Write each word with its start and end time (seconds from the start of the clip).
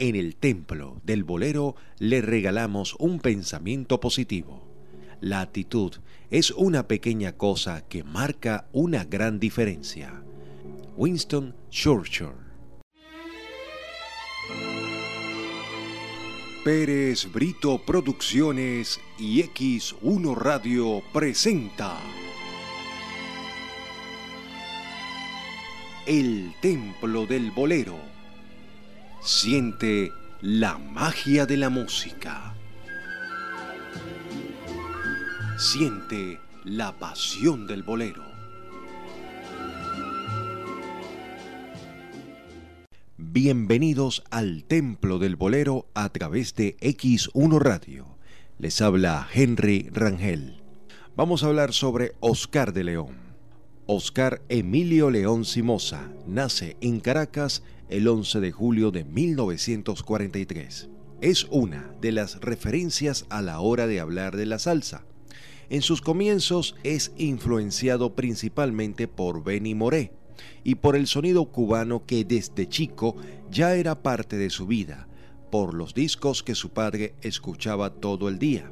En 0.00 0.14
el 0.14 0.36
templo 0.36 1.00
del 1.02 1.24
bolero 1.24 1.74
le 1.98 2.22
regalamos 2.22 2.94
un 3.00 3.18
pensamiento 3.18 3.98
positivo. 3.98 4.62
La 5.20 5.40
actitud 5.40 5.94
es 6.30 6.52
una 6.52 6.86
pequeña 6.86 7.32
cosa 7.32 7.84
que 7.88 8.04
marca 8.04 8.68
una 8.72 9.04
gran 9.04 9.40
diferencia. 9.40 10.22
Winston 10.96 11.54
Churchill 11.70 12.28
Pérez 16.64 17.32
Brito 17.32 17.80
Producciones 17.84 19.00
y 19.18 19.42
X1 19.42 20.36
Radio 20.36 21.02
presenta 21.12 21.98
El 26.06 26.54
Templo 26.60 27.26
del 27.26 27.50
Bolero. 27.50 28.17
Siente 29.20 30.12
la 30.40 30.78
magia 30.78 31.44
de 31.44 31.56
la 31.56 31.70
música. 31.70 32.54
Siente 35.58 36.40
la 36.64 36.92
pasión 36.92 37.66
del 37.66 37.82
bolero. 37.82 38.22
Bienvenidos 43.16 44.22
al 44.30 44.64
Templo 44.64 45.18
del 45.18 45.34
Bolero 45.34 45.88
a 45.94 46.08
través 46.10 46.54
de 46.54 46.76
X1 46.78 47.58
Radio. 47.58 48.06
Les 48.58 48.80
habla 48.80 49.28
Henry 49.34 49.90
Rangel. 49.92 50.62
Vamos 51.16 51.42
a 51.42 51.48
hablar 51.48 51.72
sobre 51.72 52.12
Oscar 52.20 52.72
de 52.72 52.84
León. 52.84 53.28
Oscar 53.86 54.42
Emilio 54.48 55.10
León 55.10 55.44
Simosa 55.44 56.08
nace 56.26 56.76
en 56.80 57.00
Caracas 57.00 57.62
el 57.88 58.06
11 58.06 58.40
de 58.40 58.52
julio 58.52 58.90
de 58.90 59.04
1943. 59.04 60.88
Es 61.20 61.44
una 61.50 61.90
de 62.00 62.12
las 62.12 62.40
referencias 62.40 63.26
a 63.30 63.42
la 63.42 63.60
hora 63.60 63.86
de 63.86 64.00
hablar 64.00 64.36
de 64.36 64.46
la 64.46 64.58
salsa. 64.58 65.04
En 65.70 65.82
sus 65.82 66.00
comienzos 66.00 66.76
es 66.82 67.12
influenciado 67.16 68.14
principalmente 68.14 69.08
por 69.08 69.42
Benny 69.42 69.74
Moré 69.74 70.12
y 70.64 70.76
por 70.76 70.96
el 70.96 71.06
sonido 71.06 71.46
cubano 71.46 72.06
que 72.06 72.24
desde 72.24 72.68
chico 72.68 73.16
ya 73.50 73.74
era 73.74 74.02
parte 74.02 74.36
de 74.36 74.50
su 74.50 74.66
vida, 74.66 75.08
por 75.50 75.74
los 75.74 75.94
discos 75.94 76.42
que 76.42 76.54
su 76.54 76.70
padre 76.70 77.14
escuchaba 77.22 77.90
todo 77.90 78.28
el 78.28 78.38
día. 78.38 78.70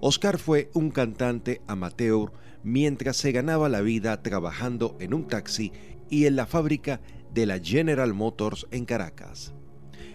Oscar 0.00 0.38
fue 0.38 0.70
un 0.74 0.90
cantante 0.90 1.60
amateur 1.66 2.32
mientras 2.62 3.16
se 3.16 3.32
ganaba 3.32 3.68
la 3.68 3.80
vida 3.80 4.22
trabajando 4.22 4.96
en 5.00 5.14
un 5.14 5.26
taxi 5.26 5.72
y 6.10 6.26
en 6.26 6.36
la 6.36 6.46
fábrica 6.46 7.00
de 7.32 7.46
la 7.46 7.58
General 7.58 8.12
Motors 8.14 8.66
en 8.70 8.84
Caracas. 8.84 9.54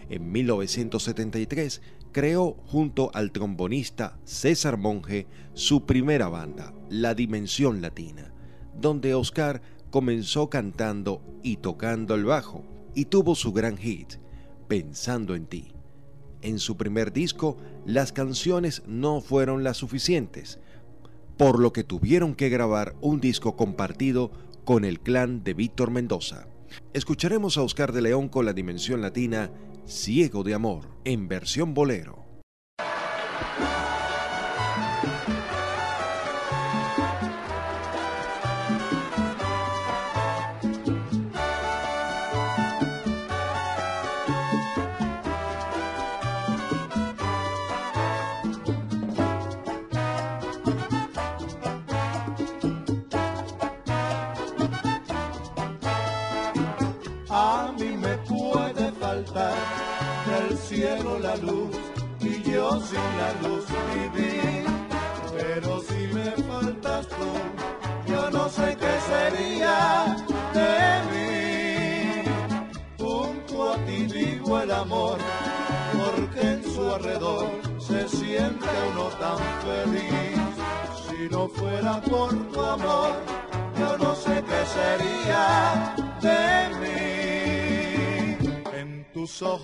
En 0.09 0.31
1973 0.31 1.81
creó 2.11 2.58
junto 2.66 3.11
al 3.14 3.31
trombonista 3.31 4.20
César 4.23 4.78
Monge 4.78 5.28
su 5.53 5.86
primera 5.86 6.30
banda, 6.30 6.73
La 6.89 7.16
Dimensión 7.16 7.81
Latina, 7.81 8.33
donde 8.80 9.16
Oscar 9.16 9.61
comenzó 9.89 10.50
cantando 10.50 11.22
y 11.44 11.58
tocando 11.58 12.16
el 12.16 12.25
bajo 12.25 12.64
y 12.95 13.05
tuvo 13.05 13.36
su 13.36 13.52
gran 13.53 13.77
hit, 13.77 14.16
Pensando 14.67 15.36
en 15.36 15.45
ti. 15.45 15.73
En 16.42 16.58
su 16.58 16.77
primer 16.77 17.14
disco, 17.14 17.58
las 17.86 18.11
canciones 18.11 18.81
no 18.88 19.22
fueron 19.22 19.64
las 19.64 19.77
suficientes, 19.77 20.59
por 21.38 21.59
lo 21.59 21.73
que 21.73 21.83
tuvieron 21.83 22.33
que 22.36 22.50
grabar 22.50 22.95
un 23.02 23.20
disco 23.20 23.55
compartido 23.55 24.31
con 24.66 24.86
el 24.86 25.00
clan 25.00 25.44
de 25.44 25.53
Víctor 25.53 25.92
Mendoza. 25.92 26.48
Escucharemos 26.94 27.58
a 27.58 27.62
Oscar 27.62 27.92
de 27.92 28.02
León 28.02 28.30
con 28.30 28.46
la 28.46 28.54
dimensión 28.54 29.02
latina 29.02 29.52
Ciego 29.86 30.44
de 30.44 30.54
Amor, 30.54 30.88
en 31.04 31.28
versión 31.28 31.74
bolero. 31.74 32.23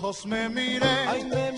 Ojos 0.00 0.24
me 0.24 0.48
miré, 0.48 0.86
ay 1.08 1.24
me 1.24 1.49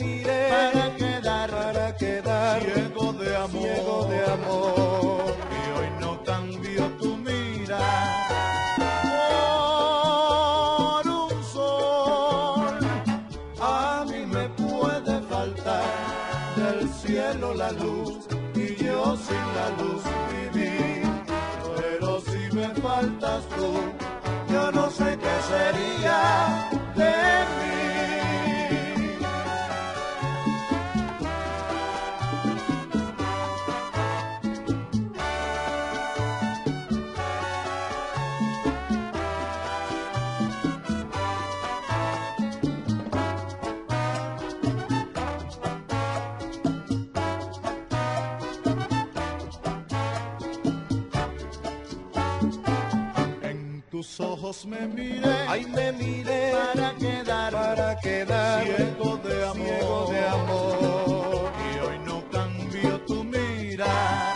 ojos 54.52 54.66
me 54.66 54.86
miré, 54.86 55.34
ay 55.48 55.64
me 55.66 55.92
miré 55.92 56.52
para 56.52 56.94
quedar, 56.96 57.52
para 57.52 57.96
quedar 58.00 58.64
ciego 58.64 59.16
de 59.16 59.44
amor, 59.44 59.56
ciego 59.56 60.08
de 60.12 60.28
amor. 60.28 61.52
Y 61.64 61.78
hoy 61.78 61.98
no 62.04 62.22
cambio 62.30 63.00
tu 63.06 63.24
mirar 63.24 64.34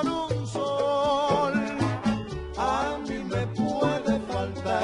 por 0.00 0.06
un 0.06 0.46
sol. 0.46 1.54
A 2.56 2.98
mí 3.06 3.18
me 3.18 3.46
puede 3.48 4.20
faltar 4.32 4.82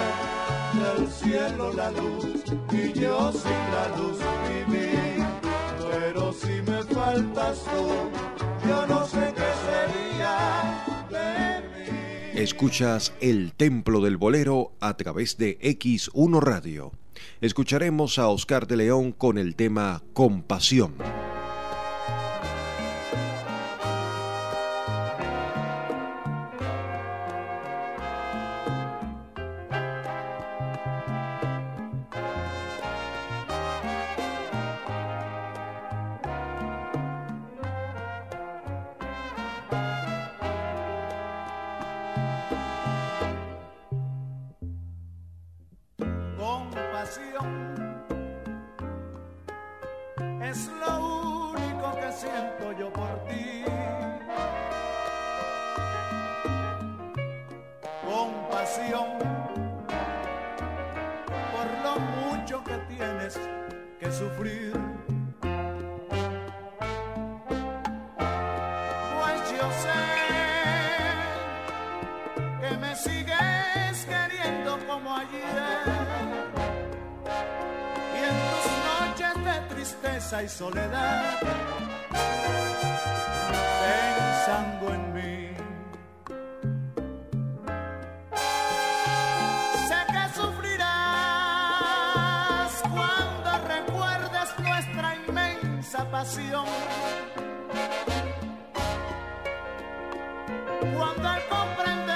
del 0.82 1.10
cielo 1.10 1.72
la 1.72 1.90
luz 1.92 2.44
y 2.72 2.92
yo 2.92 3.32
sin 3.32 3.62
la 3.76 3.86
luz 3.96 4.18
vivir. 4.48 5.24
Pero 5.90 6.32
si 6.32 6.60
me 6.70 6.82
faltas 6.94 7.58
tú, 7.64 8.68
yo 8.68 8.86
no 8.86 9.06
sé 9.06 9.32
qué 9.34 9.50
sería 9.66 10.79
Escuchas 12.40 13.12
El 13.20 13.52
Templo 13.52 14.00
del 14.00 14.16
Bolero 14.16 14.72
a 14.80 14.96
través 14.96 15.36
de 15.36 15.58
X1 15.60 16.40
Radio. 16.40 16.90
Escucharemos 17.42 18.18
a 18.18 18.28
Oscar 18.28 18.66
de 18.66 18.78
León 18.78 19.12
con 19.12 19.36
el 19.36 19.54
tema 19.54 20.02
Compasión. 20.14 20.94
Pasión. 96.10 96.64
Cuando 100.96 101.28
al 101.28 101.42
comprender 101.48 102.08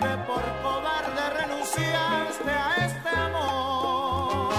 que 0.00 0.16
por 0.26 0.44
cobarde 0.62 1.30
renunciaste 1.40 2.50
a 2.50 2.74
este 2.86 3.08
amor, 3.08 4.54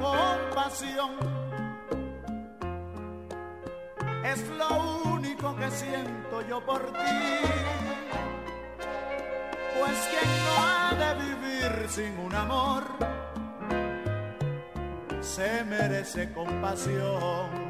compasión 0.00 1.12
es 4.24 4.48
lo 4.48 4.70
único 5.12 5.56
que 5.56 5.70
siento 5.70 6.42
yo 6.48 6.64
por 6.64 6.80
ti. 6.92 7.20
Pues 9.78 9.96
quien 10.10 10.30
no 10.46 10.54
ha 10.64 10.94
de 10.94 11.10
vivir 11.24 11.88
sin 11.88 12.18
un 12.18 12.34
amor, 12.34 12.84
se 15.34 15.64
merece 15.64 16.30
compasión. 16.32 17.63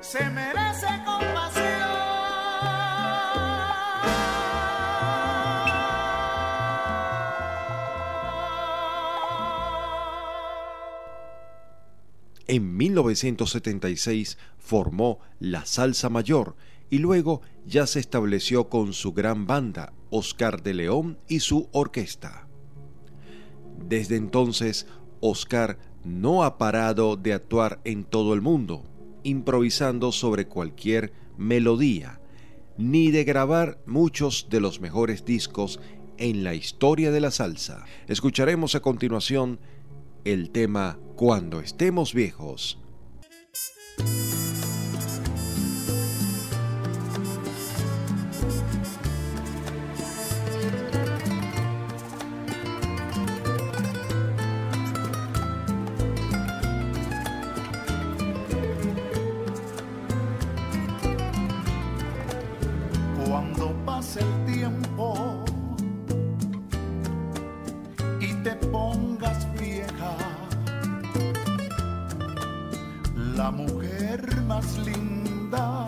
Se 0.00 0.30
merece. 0.30 0.88
En 12.50 12.78
1976 12.78 14.38
formó 14.56 15.20
la 15.38 15.66
Salsa 15.66 16.08
Mayor 16.08 16.56
y 16.88 16.96
luego 16.96 17.42
ya 17.66 17.86
se 17.86 18.00
estableció 18.00 18.70
con 18.70 18.94
su 18.94 19.12
gran 19.12 19.46
banda, 19.46 19.92
Oscar 20.08 20.62
de 20.62 20.72
León 20.72 21.18
y 21.28 21.40
su 21.40 21.68
orquesta. 21.72 22.48
Desde 23.86 24.16
entonces, 24.16 24.86
Oscar 25.20 25.78
no 26.04 26.42
ha 26.42 26.56
parado 26.56 27.16
de 27.16 27.34
actuar 27.34 27.82
en 27.84 28.04
todo 28.04 28.32
el 28.32 28.40
mundo, 28.40 28.82
improvisando 29.28 30.12
sobre 30.12 30.46
cualquier 30.46 31.12
melodía, 31.36 32.20
ni 32.76 33.10
de 33.10 33.24
grabar 33.24 33.78
muchos 33.86 34.48
de 34.50 34.60
los 34.60 34.80
mejores 34.80 35.24
discos 35.24 35.80
en 36.16 36.44
la 36.44 36.54
historia 36.54 37.10
de 37.10 37.20
la 37.20 37.30
salsa. 37.30 37.84
Escucharemos 38.08 38.74
a 38.74 38.80
continuación 38.80 39.60
el 40.24 40.50
tema 40.50 40.98
Cuando 41.16 41.60
estemos 41.60 42.12
viejos. 42.12 42.78
La 73.48 73.52
mujer 73.52 74.42
más 74.42 74.76
linda 74.76 75.86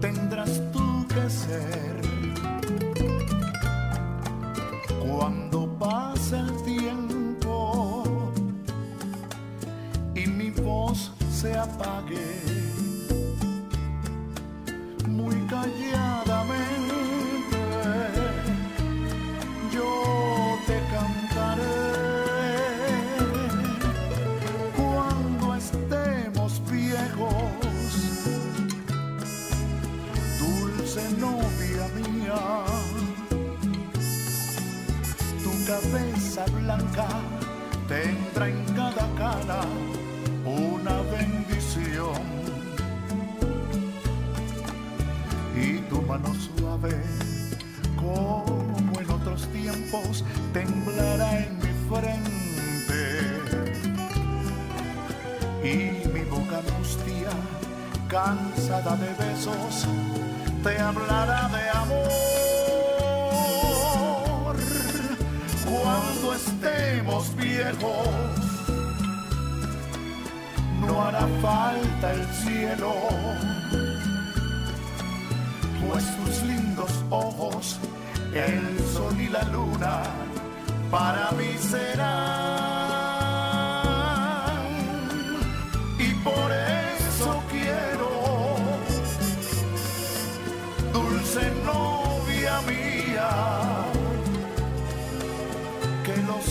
tendrás 0.00 0.60
tú 0.72 1.06
que 1.14 1.30
ser. 1.30 2.00
Cuando 5.06 5.78
pase 5.78 6.40
el 6.40 6.50
tiempo 6.64 8.02
y 10.16 10.26
mi 10.26 10.50
voz 10.50 11.12
se 11.30 11.56
apague 11.56 12.41
cabeza 35.72 36.44
blanca 36.60 37.08
tendrá 37.88 38.48
en 38.48 38.62
cada 38.74 39.06
cara 39.16 39.60
una 40.44 40.96
bendición 41.16 42.22
y 45.56 45.78
tu 45.88 46.02
mano 46.02 46.30
suave, 46.34 47.00
como 47.96 49.00
en 49.00 49.10
otros 49.10 49.46
tiempos, 49.48 50.24
temblará 50.52 51.38
en 51.38 51.56
mi 51.62 51.72
frente. 51.88 53.02
Y 55.62 56.08
mi 56.08 56.24
boca 56.24 56.58
angustia 56.58 57.32
cansada 58.08 58.96
de 58.96 59.10
besos, 59.24 59.86
te 60.64 60.78
hablará 60.80 61.48
de 61.48 61.70
amor. 61.70 62.31
Estemos 66.34 67.36
viejos, 67.36 68.08
no 70.80 71.04
hará 71.04 71.26
falta 71.42 72.12
el 72.12 72.26
cielo, 72.42 72.92
pues 75.86 76.16
tus 76.16 76.42
lindos 76.44 77.04
ojos, 77.10 77.78
el 78.34 78.78
sol 78.94 79.20
y 79.20 79.28
la 79.28 79.42
luna, 79.44 80.02
para 80.90 81.30
mí 81.32 81.54
serán. 81.58 82.71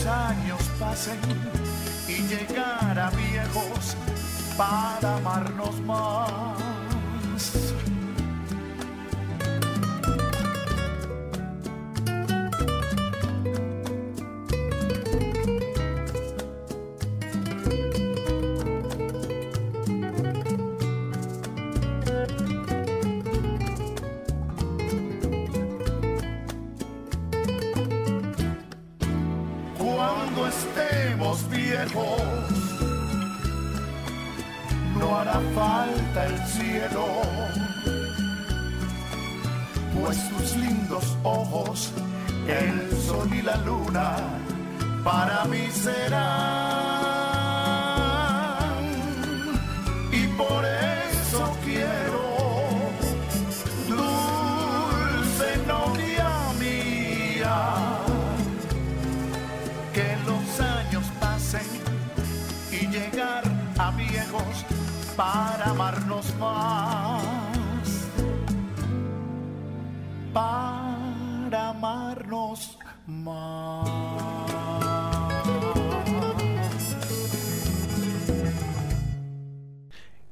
Años 0.06 0.60
pasen 0.78 1.18
y 2.08 2.22
llegar 2.22 2.98
a 2.98 3.10
viejos 3.10 3.96
para 4.56 5.16
amarnos 5.16 5.80
más. 5.82 7.71
Para 65.16 65.70
amarnos 65.70 66.34
más. 66.38 68.08
Para 70.32 71.68
amarnos 71.70 72.78
más. 73.06 73.88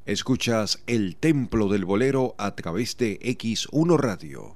Escuchas 0.06 0.82
El 0.86 1.16
Templo 1.16 1.68
del 1.68 1.84
Bolero 1.84 2.34
a 2.38 2.56
través 2.56 2.96
de 2.96 3.20
X1 3.20 3.98
Radio. 3.98 4.54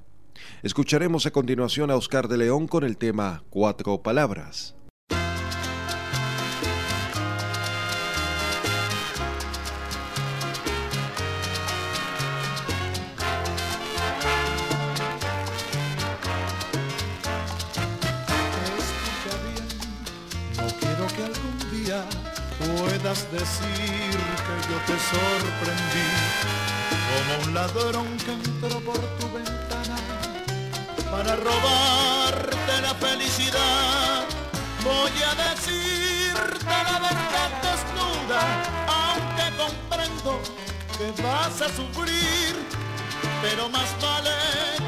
Escucharemos 0.63 1.27
a 1.27 1.31
continuación 1.31 1.91
a 1.91 1.97
Oscar 1.97 2.29
de 2.29 2.39
León 2.39 2.67
con 2.67 2.85
el 2.85 2.97
tema 2.97 3.45
Cuatro 3.51 4.03
Palabras. 4.03 4.75
Decir 23.15 24.19
que 24.45 24.55
yo 24.69 24.77
te 24.87 24.97
sorprendí 24.99 26.11
como 27.11 27.45
un 27.45 27.55
ladrón 27.55 28.09
que 28.25 28.33
entró 28.33 28.81
por 28.81 28.99
tu 29.19 29.31
ventana 29.33 29.97
para 31.13 31.37
robarte 31.37 32.81
la 32.83 32.93
felicidad. 32.95 34.25
Voy 34.83 35.13
a 35.31 35.33
decirte 35.49 36.75
la 36.91 36.99
verdad 37.09 37.51
desnuda, 37.63 38.43
aunque 38.89 39.47
comprendo 39.63 40.41
que 40.99 41.23
vas 41.23 41.63
a 41.63 41.69
sufrir, 41.69 42.67
pero 43.43 43.69
más 43.69 43.91
vale 44.03 44.35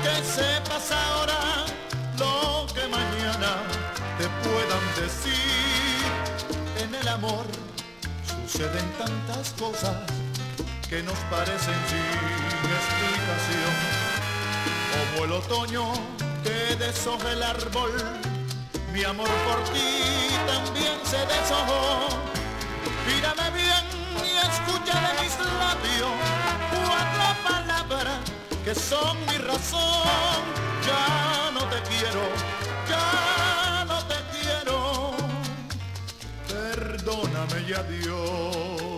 que 0.02 0.14
sepas 0.24 0.90
ahora 0.90 1.64
lo 2.18 2.66
que 2.74 2.88
mañana 2.88 3.62
te 4.18 4.26
puedan 4.42 4.84
decir. 4.96 5.36
En 6.82 6.94
el 6.94 7.08
amor 7.08 7.46
suceden 8.48 8.92
tantas 8.96 9.52
cosas 9.58 9.96
que 10.88 11.02
nos 11.02 11.18
parecen 11.30 11.74
sin 11.90 12.70
explicación, 12.78 13.74
como 14.92 15.24
el 15.24 15.32
otoño 15.32 15.92
que 16.44 16.76
deshoja 16.76 17.32
el 17.32 17.42
árbol. 17.42 17.90
Mi 18.92 19.02
amor 19.02 19.28
por 19.46 19.64
ti 19.74 20.30
también 20.46 20.94
se 21.04 21.18
deshojó. 21.26 22.08
Mírame 23.08 23.50
bien 23.50 23.84
y 24.22 24.36
escucha 24.48 24.94
de 25.06 25.22
mis 25.22 25.34
labios 25.58 26.14
cuatro 26.70 27.26
palabras 27.48 28.18
que 28.64 28.74
son 28.74 29.18
mi 29.26 29.38
razón. 29.38 30.40
Ya 30.86 31.50
no 31.52 31.64
te 31.64 31.82
quiero, 31.90 32.22
y 37.66 37.72
adiós. 37.72 38.95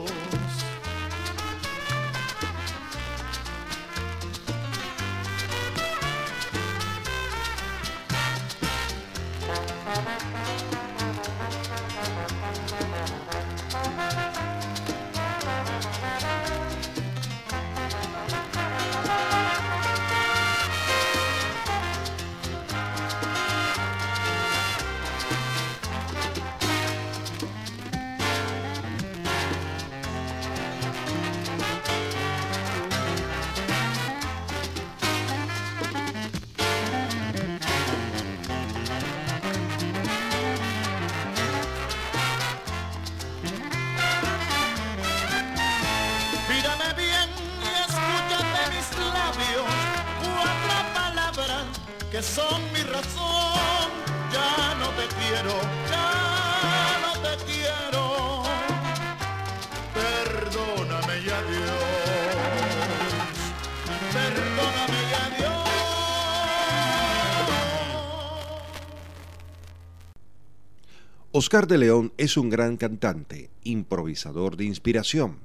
Oscar 71.38 71.68
de 71.68 71.78
León 71.78 72.12
es 72.16 72.36
un 72.36 72.50
gran 72.50 72.76
cantante, 72.76 73.48
improvisador 73.62 74.56
de 74.56 74.64
inspiración, 74.64 75.38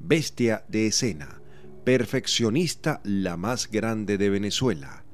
bestia 0.00 0.64
de 0.66 0.88
escena, 0.88 1.40
perfeccionista 1.84 3.00
la 3.04 3.36
más 3.36 3.70
grande 3.70 4.18
de 4.18 4.28
Venezuela, 4.28 5.04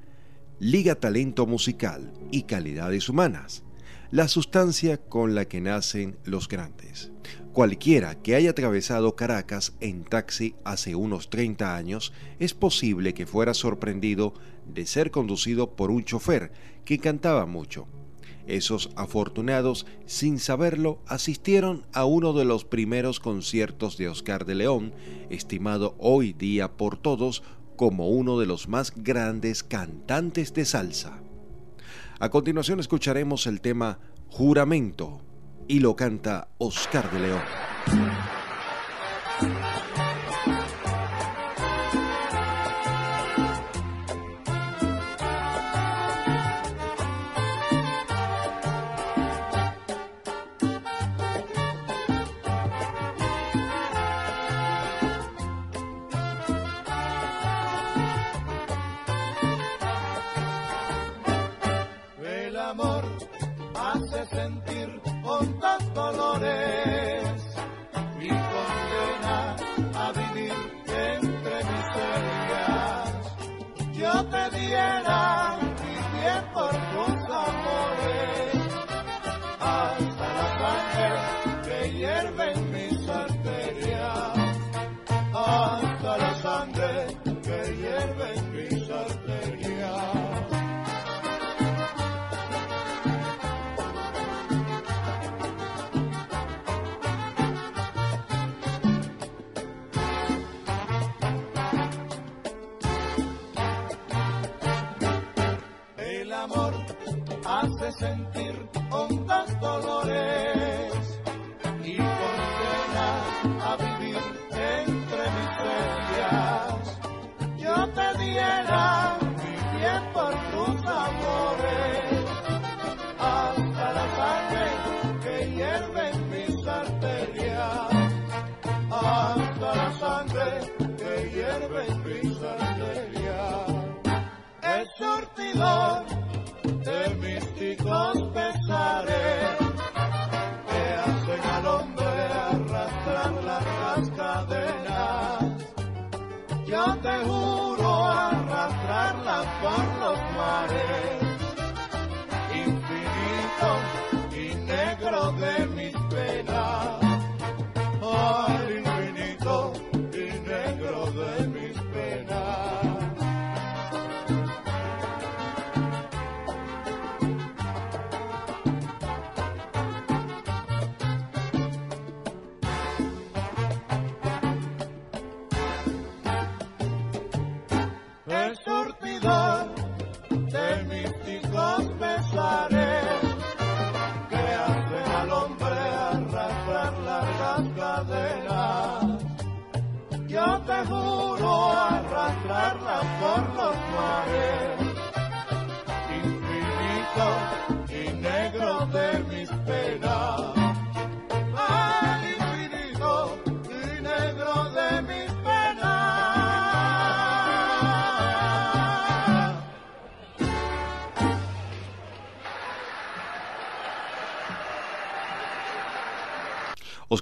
liga 0.58 0.94
talento 0.94 1.44
musical 1.44 2.14
y 2.30 2.44
calidades 2.44 3.10
humanas, 3.10 3.62
la 4.10 4.26
sustancia 4.26 4.96
con 4.96 5.34
la 5.34 5.44
que 5.44 5.60
nacen 5.60 6.16
los 6.24 6.48
grandes. 6.48 7.12
Cualquiera 7.52 8.14
que 8.14 8.34
haya 8.34 8.52
atravesado 8.52 9.14
Caracas 9.16 9.74
en 9.80 10.02
taxi 10.02 10.54
hace 10.64 10.94
unos 10.94 11.28
30 11.28 11.76
años 11.76 12.14
es 12.38 12.54
posible 12.54 13.12
que 13.12 13.26
fuera 13.26 13.52
sorprendido 13.52 14.32
de 14.66 14.86
ser 14.86 15.10
conducido 15.10 15.76
por 15.76 15.90
un 15.90 16.06
chofer 16.06 16.52
que 16.86 16.98
cantaba 16.98 17.44
mucho. 17.44 17.86
Esos 18.46 18.90
afortunados, 18.96 19.86
sin 20.06 20.38
saberlo, 20.38 21.00
asistieron 21.06 21.86
a 21.92 22.04
uno 22.04 22.32
de 22.32 22.44
los 22.44 22.64
primeros 22.64 23.20
conciertos 23.20 23.96
de 23.96 24.08
Oscar 24.08 24.44
de 24.44 24.56
León, 24.56 24.92
estimado 25.30 25.94
hoy 25.98 26.32
día 26.32 26.72
por 26.76 26.96
todos 26.96 27.42
como 27.76 28.08
uno 28.08 28.38
de 28.38 28.46
los 28.46 28.68
más 28.68 28.92
grandes 28.94 29.62
cantantes 29.62 30.54
de 30.54 30.64
salsa. 30.64 31.22
A 32.18 32.30
continuación 32.30 32.80
escucharemos 32.80 33.46
el 33.46 33.60
tema 33.60 33.98
Juramento 34.28 35.20
y 35.68 35.80
lo 35.80 35.96
canta 35.96 36.48
Oscar 36.58 37.10
de 37.10 37.20
León. 37.20 38.41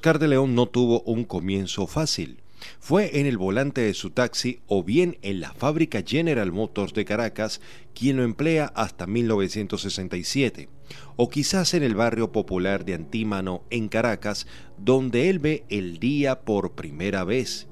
Oscar 0.01 0.19
de 0.19 0.29
León 0.29 0.55
no 0.55 0.65
tuvo 0.65 1.03
un 1.03 1.25
comienzo 1.25 1.87
fácil. 1.87 2.39
Fue 2.79 3.21
en 3.21 3.27
el 3.27 3.37
volante 3.37 3.83
de 3.83 3.93
su 3.93 4.09
taxi 4.09 4.61
o 4.67 4.83
bien 4.83 5.19
en 5.21 5.41
la 5.41 5.53
fábrica 5.53 6.03
General 6.03 6.51
Motors 6.53 6.95
de 6.95 7.05
Caracas 7.05 7.61
quien 7.95 8.17
lo 8.17 8.23
emplea 8.23 8.73
hasta 8.75 9.07
1967, 9.07 10.71
o 11.17 11.29
quizás 11.29 11.75
en 11.75 11.83
el 11.83 11.95
barrio 11.95 12.33
popular 12.33 12.87
de 12.87 12.95
Antímano 12.95 13.63
en 13.69 13.89
Caracas, 13.89 14.47
donde 14.79 15.29
él 15.29 15.39
ve 15.39 15.65
el 15.69 15.99
día 15.99 16.41
por 16.41 16.73
primera 16.73 17.25
vez. 17.25 17.69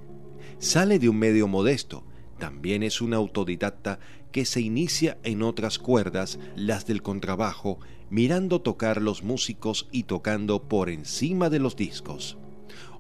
Sale 0.59 0.99
de 0.99 1.09
un 1.09 1.19
medio 1.19 1.49
modesto, 1.49 2.05
también 2.39 2.83
es 2.83 3.01
un 3.01 3.15
autodidacta 3.15 4.01
que 4.33 4.45
se 4.45 4.61
inicia 4.61 5.17
en 5.23 5.43
otras 5.43 5.79
cuerdas, 5.79 6.39
las 6.57 6.87
del 6.87 7.01
contrabajo, 7.01 7.79
mirando 8.11 8.61
tocar 8.61 9.03
los 9.03 9.23
músicos 9.23 9.89
y 9.93 10.05
tocando 10.05 10.63
por 10.63 10.91
encima 10.91 11.51
de 11.51 11.59
los 11.59 11.77
discos. 11.77 12.39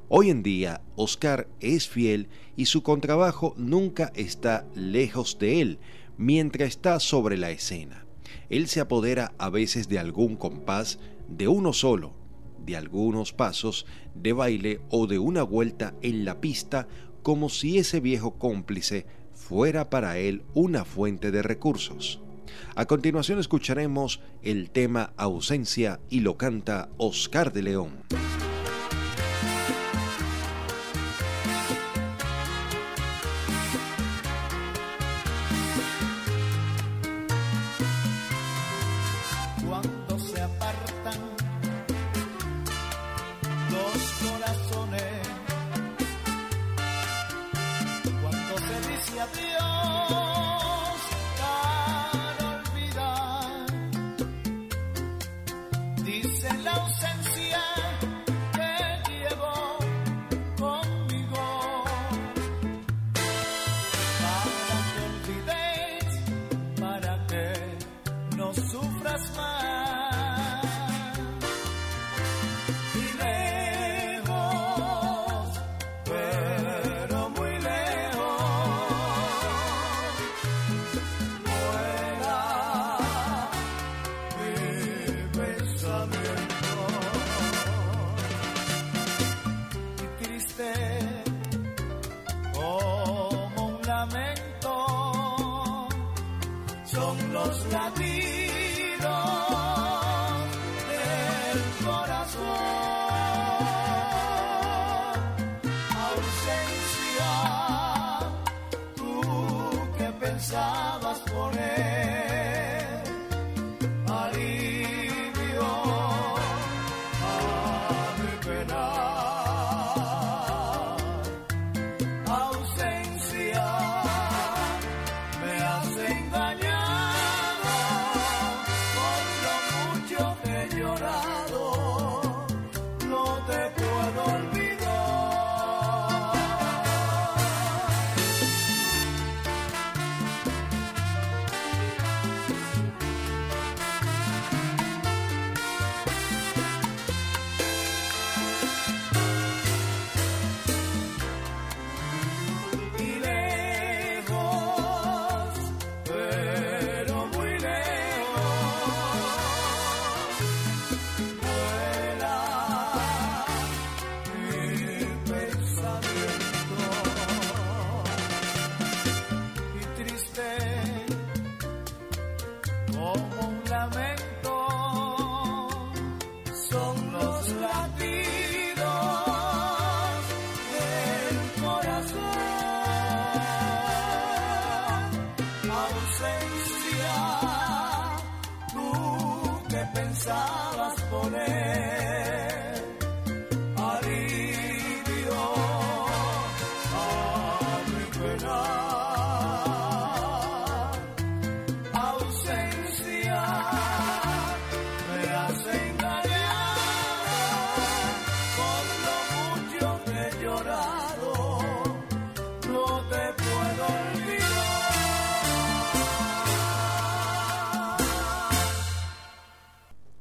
Hoy 0.08 0.30
en 0.30 0.42
día, 0.42 0.80
Oscar 0.96 1.48
es 1.60 1.88
fiel 1.88 2.28
y 2.56 2.66
su 2.66 2.82
contrabajo 2.82 3.54
nunca 3.56 4.12
está 4.14 4.66
lejos 4.74 5.38
de 5.38 5.60
él 5.60 5.78
mientras 6.16 6.68
está 6.70 6.98
sobre 7.00 7.36
la 7.36 7.50
escena. 7.50 8.06
Él 8.48 8.68
se 8.68 8.80
apodera 8.80 9.34
a 9.38 9.50
veces 9.50 9.88
de 9.88 9.98
algún 9.98 10.36
compás, 10.36 10.98
de 11.28 11.48
uno 11.48 11.72
solo, 11.72 12.14
de 12.64 12.76
algunos 12.76 13.32
pasos 13.32 13.86
de 14.14 14.32
baile 14.32 14.80
o 14.90 15.06
de 15.06 15.18
una 15.18 15.42
vuelta 15.42 15.94
en 16.02 16.24
la 16.24 16.40
pista 16.40 16.88
como 17.22 17.48
si 17.48 17.78
ese 17.78 18.00
viejo 18.00 18.38
cómplice 18.38 19.06
fuera 19.34 19.90
para 19.90 20.18
él 20.18 20.42
una 20.54 20.84
fuente 20.84 21.30
de 21.30 21.42
recursos. 21.42 22.20
A 22.74 22.86
continuación 22.86 23.38
escucharemos 23.38 24.20
el 24.42 24.70
tema 24.70 25.12
Ausencia 25.16 26.00
y 26.10 26.20
lo 26.20 26.36
canta 26.36 26.88
Oscar 26.96 27.52
de 27.52 27.62
León. 27.62 27.90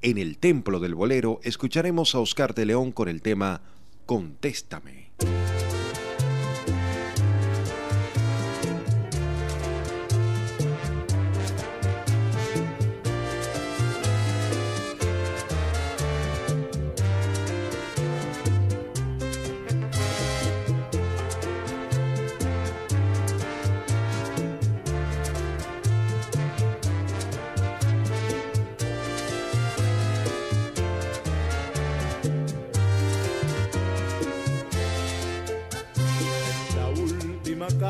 En 0.07 0.17
el 0.17 0.37
Templo 0.37 0.79
del 0.79 0.95
Bolero 0.95 1.41
escucharemos 1.43 2.15
a 2.15 2.21
Oscar 2.21 2.55
de 2.55 2.65
León 2.65 2.93
con 2.93 3.09
el 3.09 3.21
tema 3.21 3.59
Contéstame. 4.05 4.96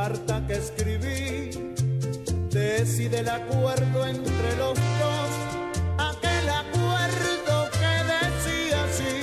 Carta 0.07 0.41
que 0.47 0.53
escribí 0.53 1.73
decide 2.49 3.19
el 3.19 3.27
acuerdo 3.27 4.05
entre 4.05 4.55
los 4.55 4.75
dos, 5.01 5.31
aquel 5.97 6.47
acuerdo 6.47 7.69
que 7.79 7.93
decía 8.15 8.83
así, 8.85 9.15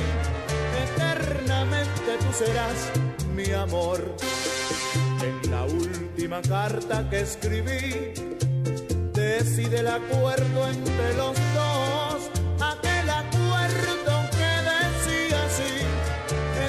eternamente 0.85 2.11
tú 2.20 2.44
serás 2.44 2.79
mi 3.35 3.51
amor. 3.53 4.14
En 5.23 5.51
la 5.51 5.64
última 5.64 6.42
carta 6.42 7.09
que 7.09 7.20
escribí 7.20 8.12
decide 9.14 9.79
el 9.79 9.88
acuerdo 9.88 10.68
entre 10.68 11.14
los 11.16 11.35
dos, 11.55 12.31
aquel 12.61 13.09
acuerdo 13.09 14.14
que 14.38 14.53
decía 14.75 15.44
así, 15.47 15.73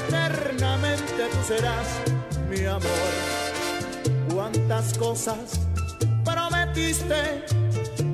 eternamente 0.07 1.21
tú 1.33 1.43
serás 1.45 1.87
mi 1.97 2.05
amor. 2.05 2.14
Cuántas 4.75 4.97
cosas 4.97 5.61
prometiste 6.25 7.45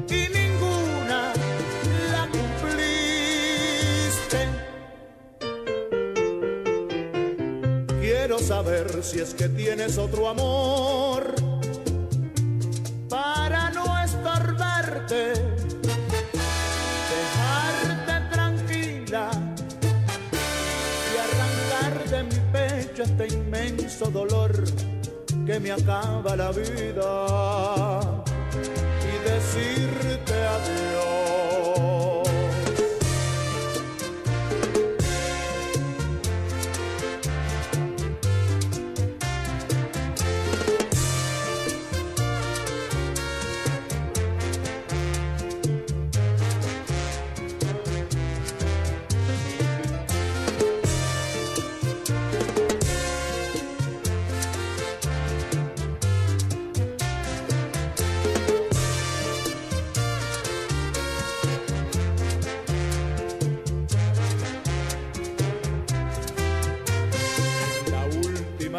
y 0.09 0.27
ninguna 0.31 1.33
la 2.11 2.27
cumpliste. 2.29 2.77
Quiero 7.99 8.37
saber 8.37 9.01
si 9.01 9.21
es 9.21 9.33
que 9.33 9.49
tienes 9.49 9.97
otro 9.97 10.29
amor 10.29 11.33
para 13.09 13.71
no 13.71 13.99
estorbarte, 14.03 15.33
dejarte 17.09 18.21
tranquila 18.31 19.31
y 21.11 21.17
arrancar 21.17 22.07
de 22.07 22.23
mi 22.23 22.39
pecho 22.51 23.01
este 23.01 23.33
inmenso 23.33 24.11
dolor 24.11 24.63
que 25.51 25.59
me 25.59 25.71
acaba 25.71 26.35
la 26.37 26.51
vida 26.51 27.90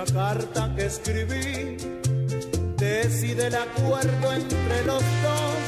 última 0.02 0.20
carta 0.20 0.74
que 0.74 0.86
escribí. 0.86 1.76
Decide 2.76 3.46
el 3.46 3.54
acuerdo 3.54 4.32
entre 4.32 4.84
los 4.84 5.02
dos, 5.22 5.62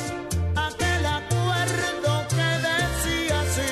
aquel 0.56 1.06
acuerdo 1.06 2.26
que 2.28 2.48
decía 2.68 3.40
así, 3.40 3.70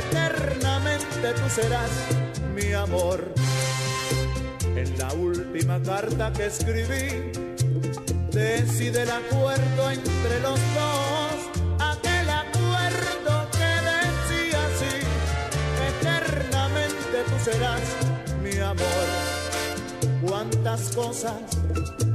eternamente 0.00 1.32
tú 1.34 1.50
serás 1.50 1.90
mi 2.54 2.72
amor. 2.72 3.32
En 4.74 4.98
la 4.98 5.12
última 5.12 5.82
carta 5.82 6.32
que 6.32 6.46
escribí 6.46 7.32
decide 8.30 9.02
el 9.02 9.10
acuerdo 9.10 9.90
entre 9.90 10.40
los 10.40 10.58
dos, 10.78 11.38
aquel 11.78 12.30
acuerdo 12.30 13.48
que 13.52 13.72
decía 13.92 14.60
así, 14.70 14.94
eternamente 15.90 17.16
tú 17.28 17.44
serás 17.44 17.82
mi 18.42 18.58
amor. 18.58 19.27
Cuántas 20.20 20.96
cosas 20.96 21.40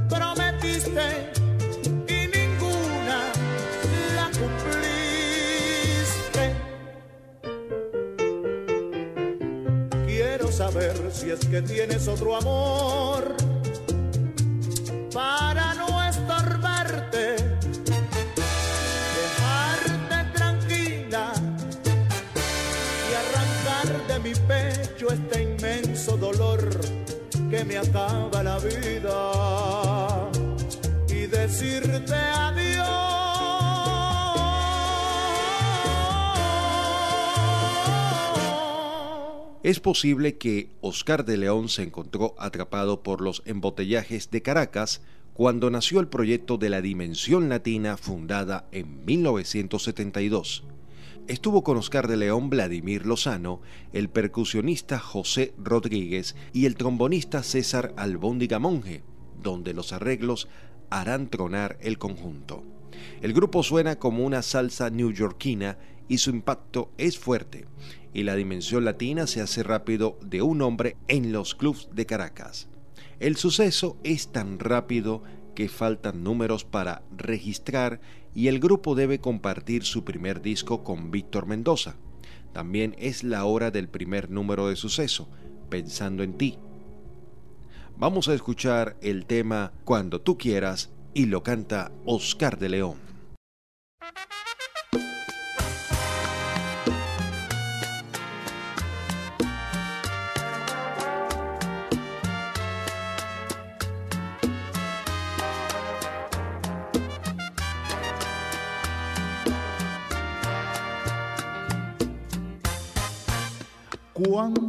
prometiste 0.08 1.32
y 2.06 2.26
ninguna 2.36 3.32
la 4.14 4.30
cumpliste. 4.38 4.94
Quiero 10.06 10.52
saber 10.52 10.94
si 11.12 11.30
es 11.30 11.40
que 11.46 11.62
tienes 11.62 12.06
otro 12.08 12.36
amor 12.36 13.13
que 27.54 27.64
me 27.64 27.76
acaba 27.76 28.42
la 28.42 28.58
vida 28.58 30.30
y 31.08 31.26
decirte 31.26 32.14
adiós. 32.14 32.88
Es 39.62 39.80
posible 39.80 40.36
que 40.36 40.68
Oscar 40.80 41.24
de 41.24 41.36
León 41.36 41.68
se 41.68 41.84
encontró 41.84 42.34
atrapado 42.38 43.02
por 43.02 43.20
los 43.20 43.42
embotellajes 43.46 44.30
de 44.30 44.42
Caracas 44.42 45.00
cuando 45.32 45.70
nació 45.70 46.00
el 46.00 46.08
proyecto 46.08 46.58
de 46.58 46.70
la 46.70 46.82
Dimensión 46.82 47.48
Latina 47.48 47.96
fundada 47.96 48.66
en 48.72 49.04
1972 49.04 50.64
estuvo 51.28 51.62
con 51.62 51.76
Oscar 51.76 52.08
de 52.08 52.16
León 52.16 52.50
Vladimir 52.50 53.06
Lozano, 53.06 53.60
el 53.92 54.08
percusionista 54.08 54.98
José 54.98 55.54
Rodríguez 55.58 56.36
y 56.52 56.66
el 56.66 56.76
trombonista 56.76 57.42
César 57.42 57.94
Albóndiga 57.96 58.58
Monge, 58.58 59.02
donde 59.42 59.74
los 59.74 59.92
arreglos 59.92 60.48
harán 60.90 61.28
tronar 61.28 61.78
el 61.80 61.98
conjunto. 61.98 62.64
El 63.22 63.32
grupo 63.32 63.62
suena 63.62 63.96
como 63.96 64.24
una 64.24 64.42
salsa 64.42 64.90
newyorkina 64.90 65.78
y 66.08 66.18
su 66.18 66.30
impacto 66.30 66.92
es 66.98 67.18
fuerte, 67.18 67.66
y 68.12 68.22
la 68.22 68.36
dimensión 68.36 68.84
latina 68.84 69.26
se 69.26 69.40
hace 69.40 69.62
rápido 69.62 70.18
de 70.22 70.42
un 70.42 70.62
hombre 70.62 70.96
en 71.08 71.32
los 71.32 71.54
clubs 71.54 71.88
de 71.92 72.06
Caracas. 72.06 72.68
El 73.20 73.36
suceso 73.36 73.96
es 74.04 74.28
tan 74.28 74.58
rápido 74.58 75.22
que 75.54 75.68
faltan 75.68 76.22
números 76.24 76.64
para 76.64 77.02
registrar 77.16 78.00
y 78.34 78.48
el 78.48 78.60
grupo 78.60 78.94
debe 78.94 79.20
compartir 79.20 79.84
su 79.84 80.04
primer 80.04 80.42
disco 80.42 80.84
con 80.84 81.10
Víctor 81.10 81.46
Mendoza. 81.46 81.96
También 82.52 82.94
es 82.98 83.24
la 83.24 83.44
hora 83.44 83.70
del 83.70 83.88
primer 83.88 84.30
número 84.30 84.68
de 84.68 84.76
suceso, 84.76 85.28
Pensando 85.70 86.22
en 86.22 86.34
ti. 86.34 86.58
Vamos 87.96 88.28
a 88.28 88.34
escuchar 88.34 88.96
el 89.00 89.24
tema 89.26 89.72
Cuando 89.84 90.20
tú 90.20 90.36
quieras 90.36 90.92
y 91.14 91.26
lo 91.26 91.42
canta 91.42 91.90
Oscar 92.04 92.58
de 92.58 92.68
León. 92.68 93.13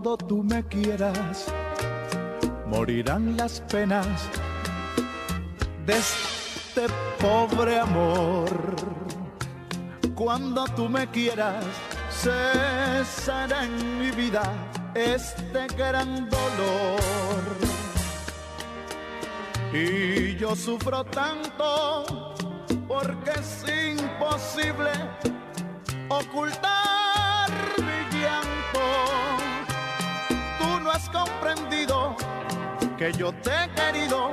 Cuando 0.06 0.28
tú 0.28 0.44
me 0.44 0.64
quieras, 0.68 1.48
morirán 2.68 3.36
las 3.38 3.60
penas 3.62 4.06
de 5.88 5.98
este 5.98 6.86
pobre 7.20 7.80
amor. 7.80 8.76
Cuando 10.14 10.66
tú 10.76 10.88
me 10.88 11.08
quieras, 11.08 11.66
cesará 12.12 13.64
en 13.64 14.00
mi 14.00 14.12
vida 14.12 14.44
este 14.94 15.66
gran 15.76 16.30
dolor. 16.30 17.44
Y 19.74 20.36
yo 20.36 20.56
sufro 20.56 21.04
tanto 21.06 22.36
porque 22.88 23.32
es 23.32 23.66
imposible 23.92 24.92
ocultar 26.10 26.85
has 30.96 31.10
comprendido 31.10 32.16
que 32.98 33.12
yo 33.12 33.34
te 33.44 33.52
he 33.52 33.70
querido 33.72 34.30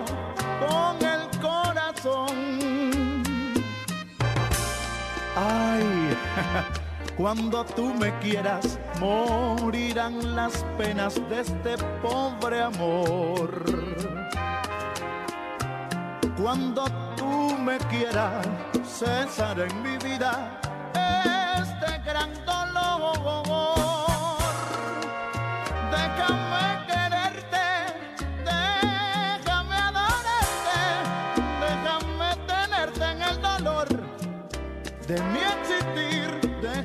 con 0.60 0.96
el 1.04 1.22
corazón. 1.40 2.36
Ay, 5.34 6.16
cuando 7.16 7.64
tú 7.64 7.92
me 7.94 8.16
quieras, 8.20 8.78
morirán 9.00 10.36
las 10.36 10.64
penas 10.78 11.14
de 11.28 11.40
este 11.40 11.76
pobre 12.00 12.62
amor. 12.62 13.64
Cuando 16.40 16.84
tú 17.16 17.56
me 17.58 17.76
quieras, 17.90 18.46
cesará 18.84 19.66
en 19.66 19.82
mi 19.82 19.96
vida 19.98 20.60
este 20.94 21.98
gran 22.04 22.32
dolor. 22.46 23.41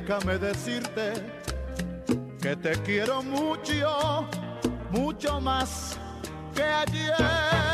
Déjame 0.07 0.37
decirte 0.37 1.11
que 2.41 2.55
te 2.55 2.71
quiero 2.83 3.21
mucho, 3.21 4.25
mucho 4.89 5.41
más 5.41 5.97
que 6.55 6.63
ayer. 6.63 7.66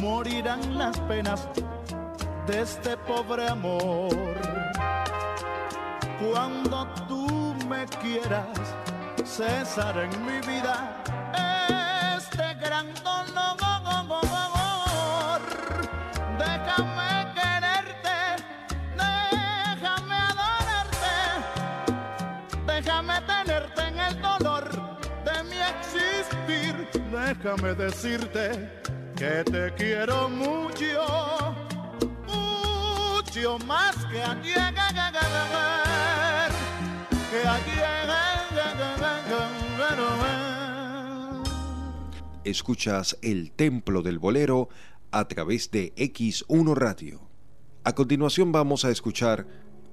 Morirán 0.00 0.78
las 0.78 0.98
penas 1.00 1.46
de 2.46 2.62
este 2.62 2.96
pobre 2.96 3.46
amor. 3.48 4.14
Cuando 6.18 6.86
tú 7.06 7.54
me 7.68 7.84
quieras, 8.00 8.48
cesar 9.24 9.98
en 9.98 10.24
mi 10.24 10.40
vida 10.46 11.02
este 12.16 12.54
gran 12.54 12.86
dolor. 13.04 13.26
Déjame 16.38 17.34
quererte, 17.34 18.18
déjame 18.96 20.14
adorarte, 20.30 21.16
déjame 22.66 23.20
tenerte 23.20 23.82
en 23.82 23.98
el 23.98 24.22
dolor 24.22 24.64
de 25.24 25.44
mi 25.44 25.58
existir, 25.58 26.88
déjame 27.12 27.74
decirte 27.74 28.80
que 29.20 29.44
te 29.44 29.74
quiero 29.74 30.30
mucho, 30.30 31.54
mucho 32.26 33.58
más 33.66 33.94
que 34.06 34.22
ayer, 34.22 34.74
que. 37.30 37.40
Escuchas 42.44 43.18
el 43.20 43.52
templo 43.52 44.00
del 44.00 44.18
bolero 44.18 44.70
a 45.10 45.28
través 45.28 45.70
de 45.70 45.94
X1 45.96 46.74
Radio. 46.74 47.28
A 47.84 47.94
continuación 47.94 48.52
vamos 48.52 48.86
a 48.86 48.90
escuchar 48.90 49.46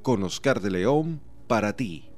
con 0.03 0.23
Oscar 0.23 0.61
de 0.61 0.71
León 0.71 1.21
para 1.47 1.75
ti. 1.75 2.09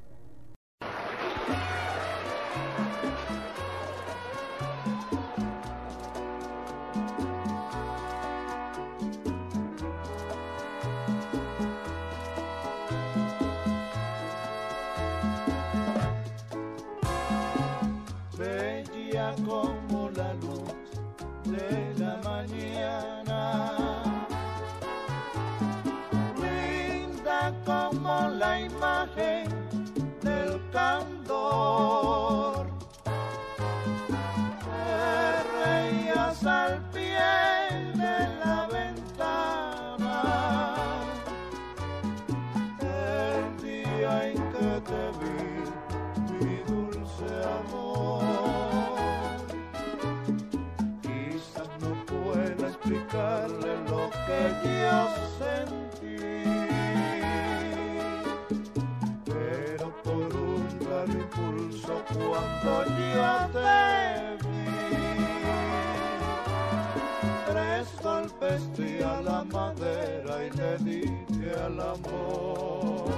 Y 70.46 70.50
le 70.58 70.78
dije 70.80 71.52
al 71.66 71.80
amor. 71.80 73.10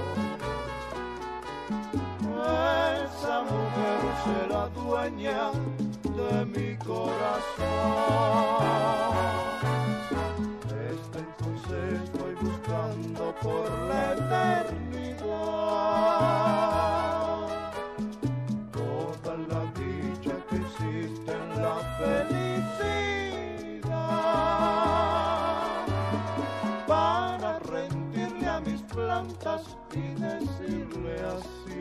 Esa 3.04 3.42
mujer 3.42 4.00
será 4.24 4.68
dueña 4.68 5.52
de 6.02 6.46
mi 6.46 6.76
corazón. 6.78 7.62
Desde 10.68 11.18
entonces 11.26 12.12
voy 12.18 12.34
buscando 12.40 13.34
por 13.42 13.70
la 13.88 14.12
eternidad. 14.12 14.91
Yes. 31.16 31.71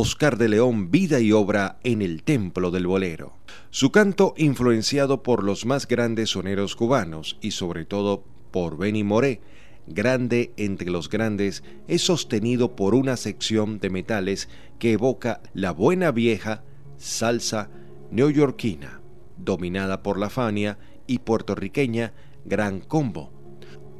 Oscar 0.00 0.38
de 0.38 0.48
León 0.48 0.90
vida 0.90 1.20
y 1.20 1.30
obra 1.30 1.78
en 1.84 2.00
el 2.00 2.22
Templo 2.22 2.70
del 2.70 2.86
Bolero. 2.86 3.34
Su 3.68 3.92
canto, 3.92 4.32
influenciado 4.38 5.22
por 5.22 5.44
los 5.44 5.66
más 5.66 5.86
grandes 5.86 6.30
soneros 6.30 6.74
cubanos 6.74 7.36
y 7.42 7.50
sobre 7.50 7.84
todo 7.84 8.24
por 8.50 8.78
Benny 8.78 9.04
Moré, 9.04 9.42
grande 9.86 10.54
entre 10.56 10.90
los 10.90 11.10
grandes, 11.10 11.62
es 11.86 12.00
sostenido 12.00 12.76
por 12.76 12.94
una 12.94 13.18
sección 13.18 13.78
de 13.78 13.90
metales 13.90 14.48
que 14.78 14.92
evoca 14.92 15.42
la 15.52 15.72
buena 15.72 16.12
vieja 16.12 16.64
salsa 16.96 17.68
neoyorquina, 18.10 19.02
dominada 19.36 20.02
por 20.02 20.18
la 20.18 20.30
Fania 20.30 20.78
y 21.06 21.18
puertorriqueña 21.18 22.14
Gran 22.46 22.80
Combo. 22.80 23.34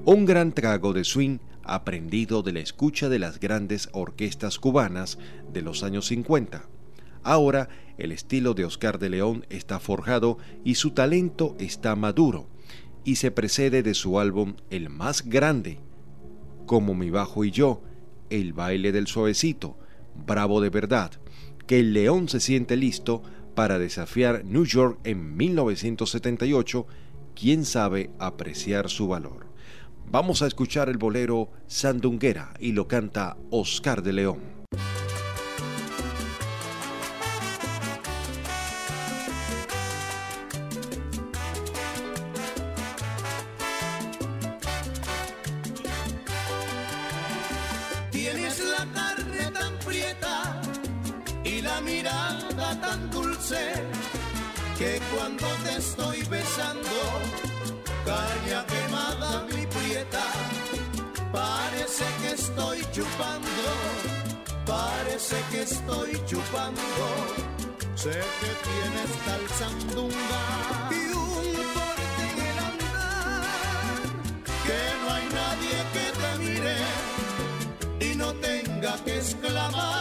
Un 0.06 0.24
gran 0.24 0.52
trago 0.52 0.94
de 0.94 1.04
swing 1.04 1.40
aprendido 1.64 2.42
de 2.42 2.52
la 2.52 2.60
escucha 2.60 3.08
de 3.08 3.18
las 3.18 3.40
grandes 3.40 3.88
orquestas 3.92 4.58
cubanas 4.58 5.18
de 5.52 5.62
los 5.62 5.82
años 5.82 6.06
50. 6.06 6.68
Ahora 7.22 7.68
el 7.98 8.12
estilo 8.12 8.54
de 8.54 8.64
Oscar 8.64 8.98
de 8.98 9.10
León 9.10 9.44
está 9.50 9.78
forjado 9.78 10.38
y 10.64 10.76
su 10.76 10.92
talento 10.92 11.54
está 11.58 11.94
maduro, 11.96 12.48
y 13.04 13.16
se 13.16 13.30
precede 13.30 13.82
de 13.82 13.94
su 13.94 14.18
álbum 14.18 14.54
El 14.70 14.88
más 14.88 15.28
grande, 15.28 15.78
como 16.66 16.94
Mi 16.94 17.10
Bajo 17.10 17.44
y 17.44 17.50
yo, 17.50 17.82
El 18.30 18.52
baile 18.52 18.92
del 18.92 19.06
suavecito, 19.06 19.76
Bravo 20.26 20.60
de 20.60 20.70
verdad, 20.70 21.12
que 21.66 21.80
el 21.80 21.92
León 21.92 22.28
se 22.28 22.40
siente 22.40 22.76
listo 22.76 23.22
para 23.54 23.78
desafiar 23.78 24.44
New 24.44 24.64
York 24.64 24.98
en 25.04 25.36
1978, 25.36 26.86
quién 27.34 27.64
sabe 27.64 28.10
apreciar 28.18 28.88
su 28.88 29.08
valor. 29.08 29.49
Vamos 30.10 30.42
a 30.42 30.48
escuchar 30.48 30.88
el 30.88 30.98
bolero 30.98 31.50
Sandunguera 31.68 32.52
y 32.58 32.72
lo 32.72 32.88
canta 32.88 33.36
Oscar 33.50 34.02
de 34.02 34.12
León. 34.12 34.59
Parece 65.30 65.50
que 65.50 65.62
estoy 65.62 66.12
chupando. 66.26 66.80
Sé 67.94 68.10
que 68.10 68.50
tienes 68.68 69.10
tal 69.24 69.48
sandunga 69.58 70.42
y 70.90 71.12
un 71.12 71.54
porte 71.74 72.22
en 72.30 72.38
el 72.46 72.58
andar. 72.58 73.44
Que 74.66 74.80
no 75.00 75.06
hay 75.14 75.26
nadie 75.40 75.76
que 75.94 76.06
te 76.20 76.30
mire 76.44 76.76
y 78.12 78.16
no 78.16 78.32
tenga 78.34 78.96
que 79.04 79.16
exclamar. 79.16 79.99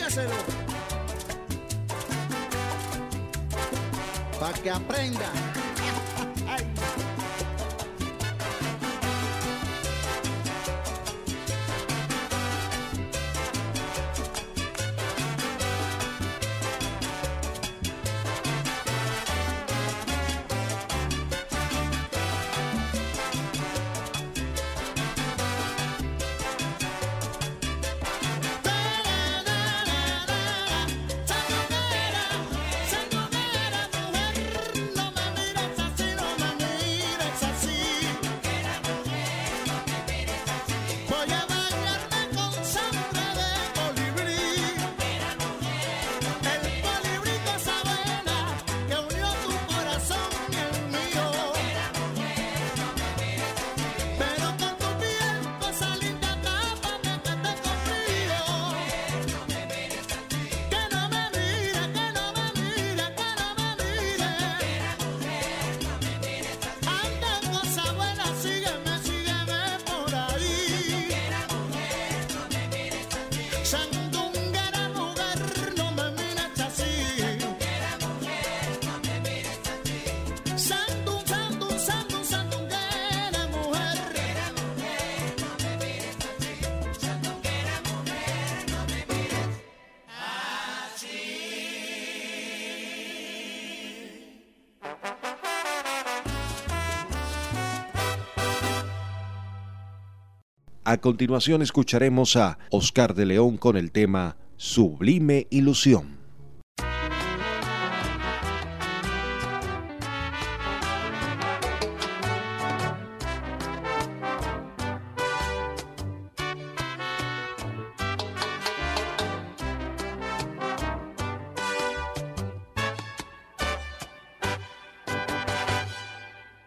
Dígaselo. 0.00 0.32
Para 4.38 4.52
que 4.54 4.70
aprenda. 4.70 5.49
A 100.90 100.96
continuación 100.96 101.62
escucharemos 101.62 102.34
a 102.34 102.58
Oscar 102.72 103.14
de 103.14 103.24
León 103.24 103.58
con 103.58 103.76
el 103.76 103.92
tema 103.92 104.36
Sublime 104.56 105.46
Ilusión. 105.48 106.18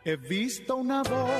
He 0.05 0.15
visto 0.15 0.77
una 0.77 1.03
boca 1.03 1.32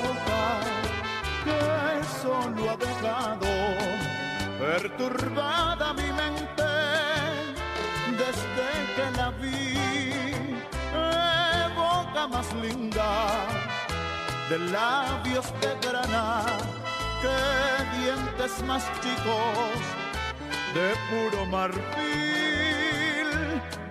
de 14.48 14.58
labios 14.70 15.46
de 15.60 15.88
grana 15.88 16.44
que 17.22 17.36
dientes 17.98 18.62
más 18.64 18.84
chicos 19.02 19.80
de 20.74 20.94
puro 21.10 21.46
marfil. 21.46 21.80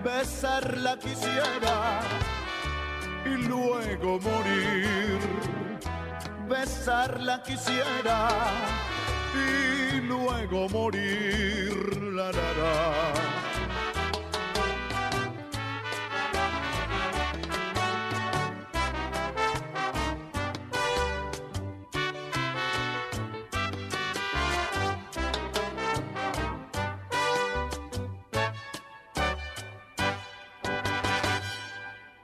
Besarla 0.04 0.98
quisiera 0.98 2.00
y 3.24 3.36
luego 3.48 4.20
morir 4.20 5.18
besarla 6.48 7.42
quisiera 7.42 8.28
y 9.34 10.00
luego 10.00 10.68
morir. 10.68 11.74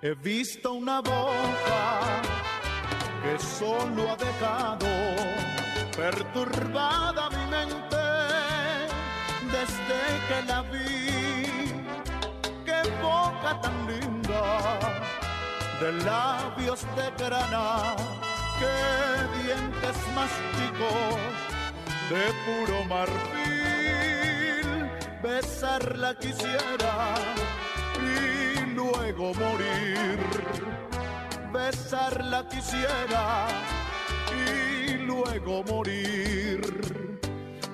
He 0.03 0.15
visto 0.15 0.73
una 0.73 1.03
boca 1.03 2.23
que 3.23 3.39
solo 3.39 4.11
ha 4.11 4.17
dejado 4.17 4.89
perturbada 5.95 7.29
mi 7.29 7.45
mente 7.51 8.07
desde 9.53 10.01
que 10.27 10.43
la 10.49 10.63
vi. 10.63 11.83
Qué 12.65 12.81
boca 13.03 13.61
tan 13.61 13.87
linda, 13.89 14.79
de 15.81 15.93
labios 15.93 16.81
de 16.97 17.11
grana, 17.23 17.95
qué 18.59 18.77
dientes 19.43 19.97
más 20.15 20.31
chicos, 20.57 21.21
de 22.09 22.23
puro 22.47 22.85
marfil. 22.87 23.31
Besarla 25.23 26.15
quisiera 26.15 26.95
luego 28.93 29.33
morir 29.35 30.19
besarla 31.53 32.47
quisiera 32.49 33.49
y 34.33 34.93
luego 34.95 35.63
morir. 35.65 36.61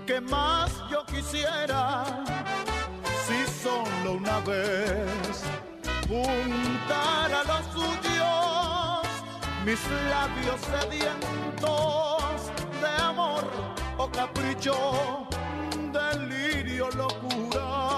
¿Qué 0.06 0.20
más 0.20 0.70
yo 0.90 1.04
quisiera 1.06 2.04
si 3.26 3.44
solo 3.62 4.12
una 4.12 4.40
vez 4.40 5.44
juntar 6.08 7.32
a 7.32 7.42
los 7.44 7.64
suyos 7.74 9.06
mis 9.64 9.80
labios 10.10 10.60
sedientos 10.72 12.52
de 12.80 13.02
amor 13.02 13.44
o 13.98 14.08
capricho, 14.10 15.28
delirio, 15.92 16.88
locura? 16.90 17.95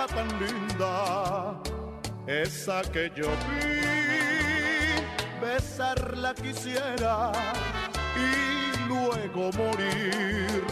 ¡Qué 0.00 0.06
boca 0.06 0.14
tan 0.14 0.28
linda! 0.40 1.60
esa 2.26 2.80
que 2.90 3.10
yo 3.14 3.28
vi, 3.48 3.80
besarla 5.40 6.34
quisiera 6.34 7.32
y 8.16 8.88
luego 8.88 9.50
morir. 9.58 10.64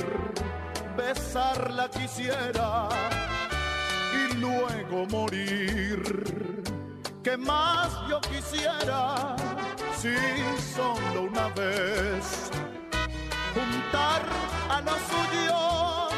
Besarla 0.97 1.91
quisiera 1.91 2.89
y 4.15 4.35
luego 4.37 5.07
morir. 5.11 6.63
¿Qué 7.23 7.37
más 7.37 7.91
yo 8.09 8.21
quisiera 8.23 9.37
si 9.97 10.15
solo 10.75 11.23
una 11.23 11.49
vez 11.49 12.51
juntar 13.53 14.23
a 14.71 14.81
los 14.81 15.01
suyos 15.11 16.13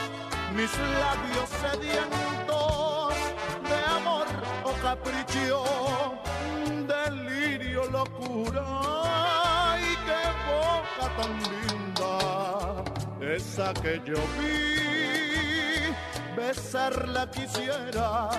mis 0.55 0.71
labios 0.79 1.49
sedientos 1.61 2.30
capricho, 4.91 5.63
delirio, 6.93 7.83
locura. 7.91 8.65
¡Ay, 9.05 9.85
qué 10.07 10.23
boca 10.51 11.07
tan 11.19 11.33
linda! 11.53 12.15
Esa 13.37 13.73
que 13.75 13.95
yo 14.05 14.21
vi, 14.37 15.95
besarla 16.37 17.31
quisiera 17.31 18.31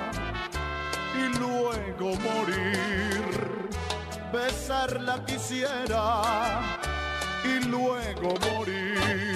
y 1.22 1.24
luego 1.40 2.08
morir. 2.28 3.70
Besarla 4.34 5.24
quisiera 5.26 6.06
y 7.46 7.64
luego 7.66 8.30
morir. 8.54 9.31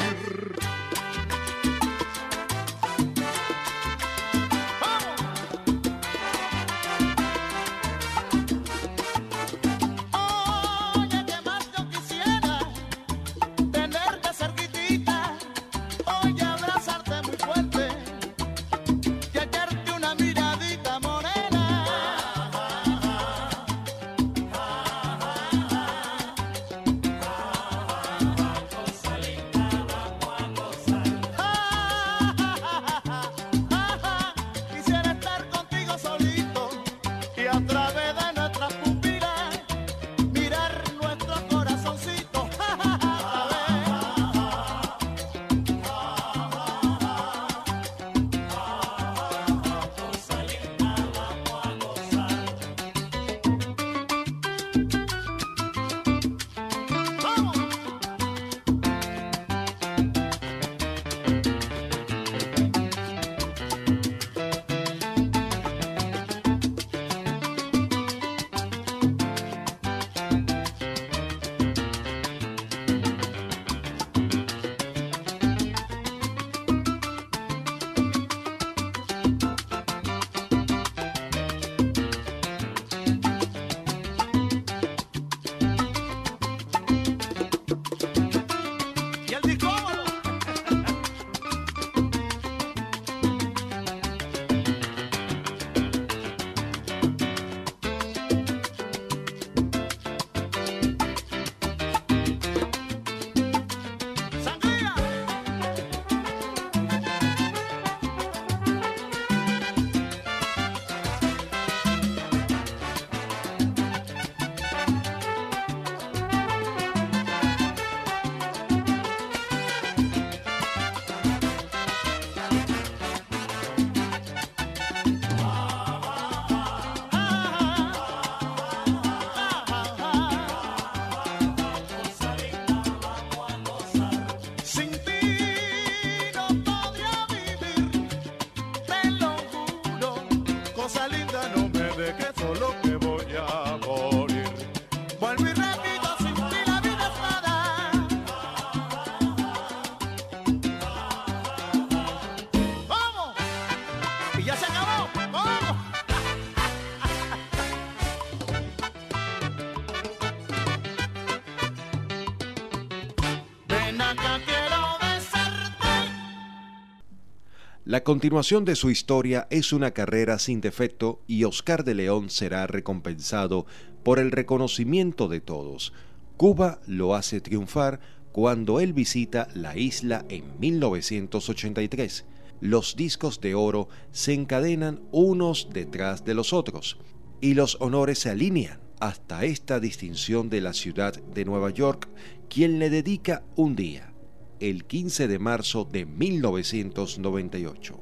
La 167.95 168.03
continuación 168.03 168.65
de 168.65 168.75
su 168.75 168.89
historia 168.89 169.47
es 169.49 169.71
una 169.71 169.91
carrera 169.91 170.37
sin 170.37 170.59
defecto 170.59 171.21
y 171.27 171.45
Oscar 171.45 171.85
de 171.85 171.95
León 171.95 172.29
será 172.29 172.67
recompensado 172.67 173.65
por 174.03 174.19
el 174.19 174.31
reconocimiento 174.31 175.29
de 175.29 175.39
todos. 175.39 175.93
Cuba 176.35 176.81
lo 176.87 177.15
hace 177.15 177.39
triunfar 177.39 178.01
cuando 178.33 178.81
él 178.81 178.91
visita 178.91 179.47
la 179.53 179.77
isla 179.77 180.25
en 180.27 180.59
1983. 180.59 182.25
Los 182.59 182.97
discos 182.97 183.39
de 183.39 183.55
oro 183.55 183.87
se 184.11 184.33
encadenan 184.33 184.99
unos 185.13 185.69
detrás 185.71 186.25
de 186.25 186.33
los 186.33 186.51
otros 186.51 186.97
y 187.39 187.53
los 187.53 187.77
honores 187.79 188.19
se 188.19 188.29
alinean 188.29 188.81
hasta 188.99 189.45
esta 189.45 189.79
distinción 189.79 190.49
de 190.49 190.59
la 190.59 190.73
ciudad 190.73 191.13
de 191.13 191.45
Nueva 191.45 191.69
York, 191.69 192.09
quien 192.49 192.77
le 192.77 192.89
dedica 192.89 193.45
un 193.55 193.77
día 193.77 194.11
el 194.59 194.85
15 194.85 195.27
de 195.27 195.39
marzo 195.39 195.85
de 195.85 196.05
1998. 196.05 197.99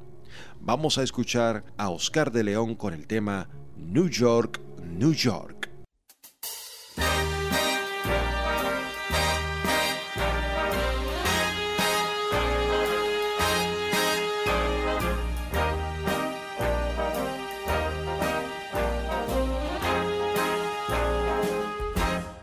Vamos 0.59 0.97
a 0.97 1.03
escuchar 1.03 1.65
a 1.77 1.89
Oscar 1.89 2.31
de 2.31 2.43
León 2.43 2.75
con 2.75 2.93
el 2.93 3.07
tema 3.07 3.49
New 3.75 4.07
York, 4.09 4.61
New 4.81 5.13
York. 5.13 5.69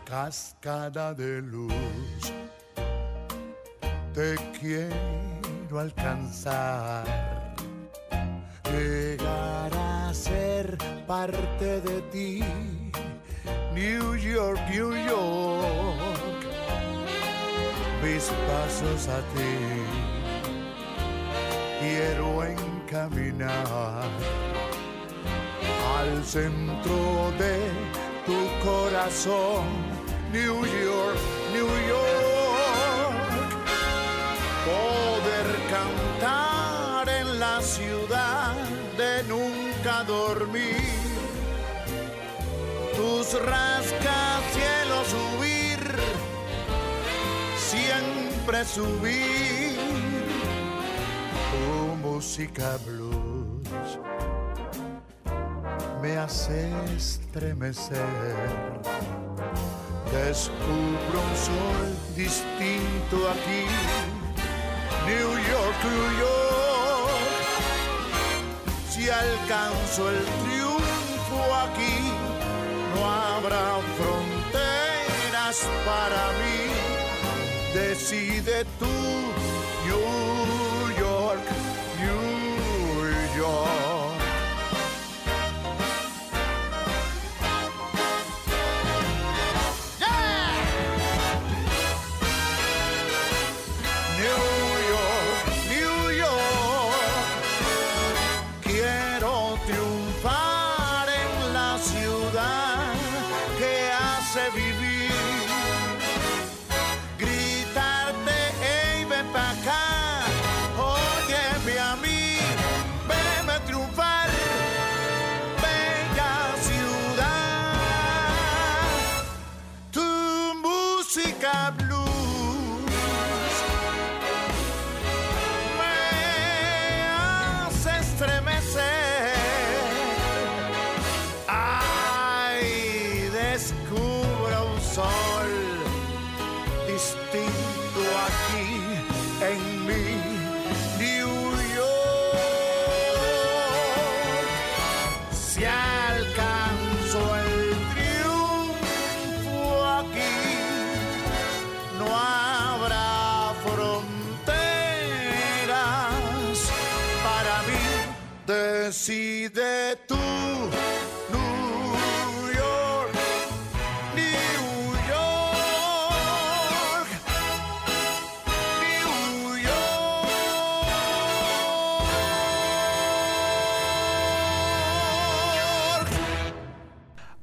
Cascada 0.05 1.13
de 1.13 1.41
luz 1.41 1.73
te 4.13 4.35
quiero 4.59 5.79
alcanzar. 5.79 7.05
Llegar 8.65 9.71
a 9.73 10.13
ser 10.13 10.77
parte 11.07 11.81
de 11.81 12.01
ti, 12.11 12.43
New 13.73 14.15
York, 14.15 14.59
New 14.69 14.93
York. 14.93 16.41
Mis 18.03 18.31
pasos 18.47 19.07
a 19.07 19.19
ti 19.35 19.83
quiero 21.79 22.43
encaminar 22.43 24.09
al 25.97 26.23
centro 26.25 27.31
de 27.37 27.59
tu 28.25 28.67
corazón, 28.67 29.65
New 30.31 30.65
York, 30.65 31.19
New 31.53 31.67
York 31.87 32.20
nunca 39.23 40.03
dormir. 40.03 40.75
Tus 42.95 43.33
rascacielos 43.33 45.07
subir, 45.07 45.79
siempre 47.57 48.65
subir. 48.65 49.77
Tu 51.51 51.95
música 52.07 52.77
blues 52.85 53.99
me 56.01 56.17
hace 56.17 56.71
estremecer. 56.95 57.97
Descubro 60.11 61.21
un 61.29 61.35
sol 61.37 61.87
distinto 62.15 63.29
aquí 63.29 63.65
New 65.05 65.29
York, 65.37 65.75
New 65.83 66.19
York. 66.19 66.50
Si 69.01 69.09
alcanzo 69.09 70.11
el 70.11 70.23
triunfo 70.43 71.39
aquí, 71.65 71.97
no 72.93 73.11
habrá 73.11 73.79
fronteras 73.97 75.57
para 75.87 76.23
mí. 76.39 76.59
Decide 77.73 78.63
tú, 78.77 78.93
New 79.87 80.99
York, 80.99 81.41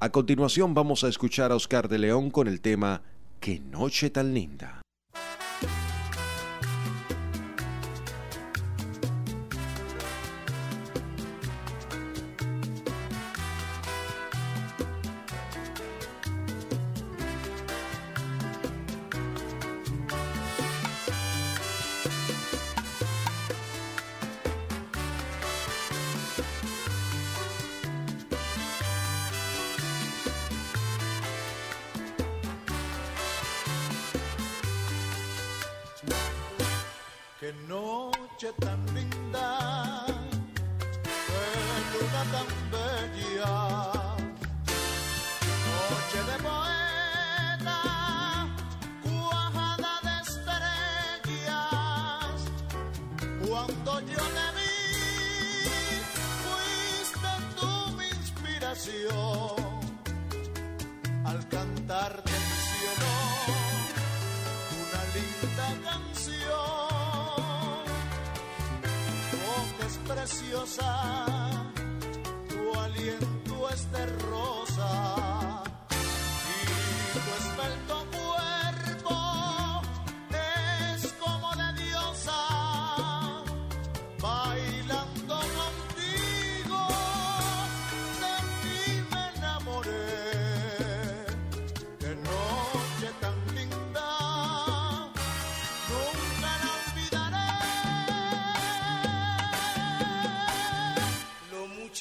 A 0.08 0.10
continuación 0.10 0.72
vamos 0.72 1.04
a 1.04 1.08
escuchar 1.08 1.52
a 1.52 1.54
Oscar 1.54 1.86
de 1.86 1.98
León 1.98 2.30
con 2.30 2.48
el 2.48 2.62
tema 2.62 3.02
Qué 3.40 3.60
noche 3.60 4.08
tan 4.08 4.32
linda. 4.32 4.77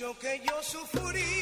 Lo 0.07 0.17
que 0.17 0.39
yo 0.39 0.63
sufrí 0.63 1.36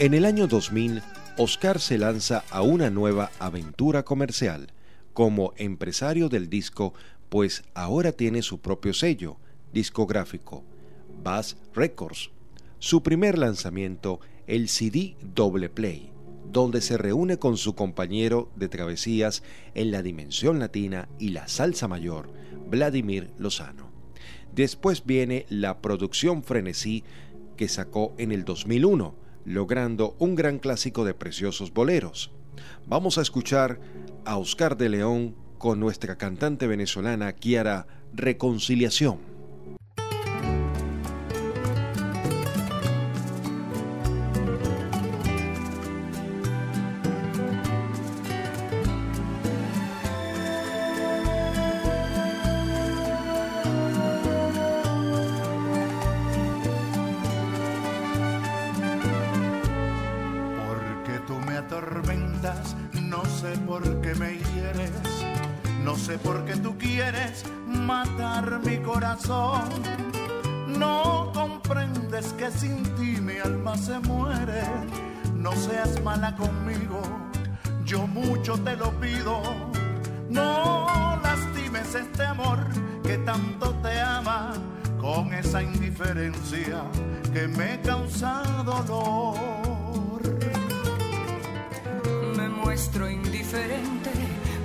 En 0.00 0.14
el 0.14 0.24
año 0.24 0.46
2000, 0.46 1.02
Oscar 1.36 1.78
se 1.78 1.98
lanza 1.98 2.42
a 2.48 2.62
una 2.62 2.88
nueva 2.88 3.30
aventura 3.38 4.02
comercial 4.02 4.68
como 5.12 5.52
empresario 5.58 6.30
del 6.30 6.48
disco, 6.48 6.94
pues 7.28 7.64
ahora 7.74 8.12
tiene 8.12 8.40
su 8.40 8.62
propio 8.62 8.94
sello 8.94 9.36
discográfico, 9.74 10.64
Bass 11.22 11.58
Records. 11.74 12.30
Su 12.78 13.02
primer 13.02 13.36
lanzamiento, 13.36 14.20
el 14.46 14.70
CD 14.70 15.16
Doble 15.20 15.68
Play, 15.68 16.10
donde 16.50 16.80
se 16.80 16.96
reúne 16.96 17.36
con 17.36 17.58
su 17.58 17.74
compañero 17.74 18.50
de 18.56 18.70
travesías 18.70 19.42
en 19.74 19.90
la 19.90 20.00
dimensión 20.00 20.60
latina 20.60 21.10
y 21.18 21.28
la 21.28 21.46
salsa 21.46 21.88
mayor, 21.88 22.32
Vladimir 22.70 23.32
Lozano. 23.36 23.90
Después 24.54 25.04
viene 25.04 25.44
la 25.50 25.82
producción 25.82 26.42
Frenesí 26.42 27.04
que 27.58 27.68
sacó 27.68 28.14
en 28.16 28.32
el 28.32 28.46
2001, 28.46 29.28
logrando 29.44 30.16
un 30.18 30.34
gran 30.34 30.58
clásico 30.58 31.04
de 31.04 31.14
preciosos 31.14 31.72
boleros. 31.72 32.32
Vamos 32.86 33.18
a 33.18 33.22
escuchar 33.22 33.80
a 34.24 34.36
Oscar 34.36 34.76
de 34.76 34.88
León 34.88 35.34
con 35.58 35.80
nuestra 35.80 36.16
cantante 36.16 36.66
venezolana 36.66 37.32
Kiara 37.32 37.86
Reconciliación. 38.12 39.29
Matar 67.90 68.60
mi 68.64 68.76
corazón. 68.78 69.68
No 70.82 71.30
comprendes 71.34 72.26
que 72.38 72.48
sin 72.60 72.76
ti 72.96 73.10
mi 73.20 73.36
alma 73.38 73.76
se 73.76 73.98
muere. 74.10 74.62
No 75.34 75.52
seas 75.66 75.92
mala 76.04 76.30
conmigo, 76.36 77.00
yo 77.84 78.06
mucho 78.06 78.52
te 78.66 78.76
lo 78.76 78.90
pido. 79.00 79.34
No 80.28 80.46
lastimes 81.24 81.94
este 81.94 82.24
amor 82.34 82.58
que 83.02 83.16
tanto 83.30 83.66
te 83.84 84.00
ama 84.00 84.52
con 85.00 85.32
esa 85.42 85.60
indiferencia 85.62 86.78
que 87.34 87.48
me 87.48 87.80
causa 87.80 88.32
dolor. 88.64 90.22
Me 92.36 92.48
muestro 92.48 93.10
indiferente 93.10 94.12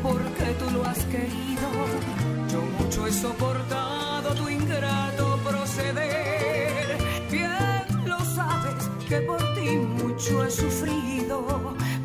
porque 0.03 0.45
tú 0.59 0.65
lo 0.75 0.85
has 0.85 1.01
querido. 1.13 2.44
Yo 2.55 2.61
mucho 2.79 3.05
he 3.05 3.11
soportado 3.11 4.33
tu 4.33 4.47
ingrato 4.47 5.37
proceder. 5.43 6.97
Bien 7.29 7.85
lo 8.05 8.17
sabes 8.23 8.81
que 9.09 9.17
por 9.29 9.41
ti 9.55 9.71
mucho 10.01 10.45
he 10.45 10.49
sufrido. 10.49 11.35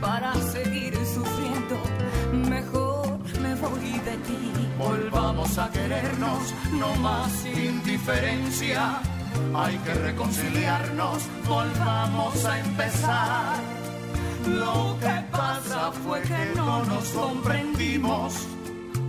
Para 0.01 0.35
seguir 0.55 0.93
sufriendo, 1.17 1.77
mejor 2.33 3.21
me 3.41 3.55
voy 3.55 3.93
de 4.09 4.17
ti. 4.27 4.43
Volvamos 4.77 5.57
a 5.57 5.71
querernos, 5.71 6.43
no 6.73 6.97
más 6.97 7.33
indiferencia. 7.47 9.01
Hay 9.55 9.77
que 9.85 9.95
reconciliarnos, 9.95 11.19
volvamos 11.47 12.45
a 12.45 12.59
empezar. 12.59 13.57
Lo 14.49 14.97
que 14.99 15.17
pasa 15.31 15.93
fue 15.93 16.21
que 16.23 16.43
no 16.57 16.85
nos 16.87 17.05
comprendimos. 17.11 18.49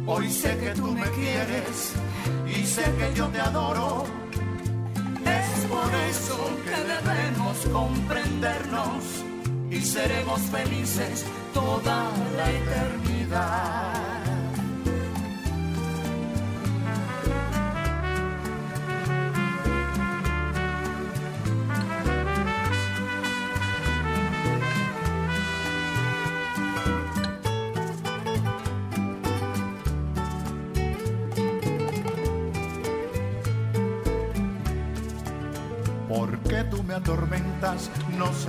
Hoy 0.08 0.30
sé 0.30 0.58
que 0.58 0.72
tú 0.72 0.88
me 0.88 1.10
quieres 1.12 1.94
y 2.48 2.66
sé 2.66 2.84
que 2.84 3.14
yo 3.16 3.28
te 3.28 3.40
adoro. 3.40 4.06
Es 5.26 5.66
por 5.66 5.94
eso 6.10 6.38
que 6.66 6.78
debemos 6.94 7.58
comprendernos 7.72 9.04
y 9.70 9.80
seremos 9.82 10.42
felices 10.42 11.26
toda 11.54 12.12
la 12.36 12.52
eternidad. 12.52 14.11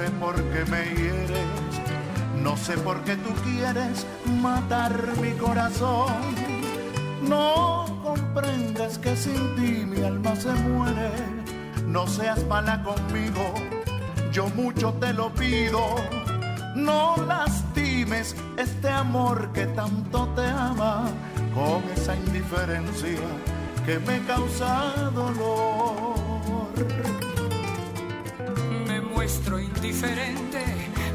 Sé 0.02 0.10
por 0.18 0.34
qué 0.34 0.64
me 0.68 0.82
hieres, 0.96 1.46
no 2.42 2.56
sé 2.56 2.76
por 2.78 3.02
qué 3.04 3.14
tú 3.16 3.30
quieres 3.44 4.04
matar 4.42 4.92
mi 5.20 5.30
corazón. 5.32 6.12
No 7.22 7.84
comprendes 8.02 8.98
que 8.98 9.14
sin 9.14 9.54
ti 9.54 9.84
mi 9.86 10.02
alma 10.04 10.34
se 10.34 10.52
muere, 10.54 11.12
no 11.86 12.08
seas 12.08 12.44
mala 12.46 12.82
conmigo, 12.82 13.54
yo 14.32 14.48
mucho 14.48 14.92
te 14.94 15.12
lo 15.12 15.32
pido. 15.34 15.80
No 16.74 17.16
lastimes 17.28 18.34
este 18.56 18.88
amor 18.88 19.52
que 19.52 19.66
tanto 19.66 20.26
te 20.34 20.46
ama 20.46 21.04
con 21.54 21.84
esa 21.94 22.16
indiferencia 22.16 23.20
que 23.86 24.00
me 24.00 24.20
causa 24.26 25.10
dolor. 25.14 26.32
Me 29.22 29.28
muestro 29.28 29.60
indiferente 29.60 30.64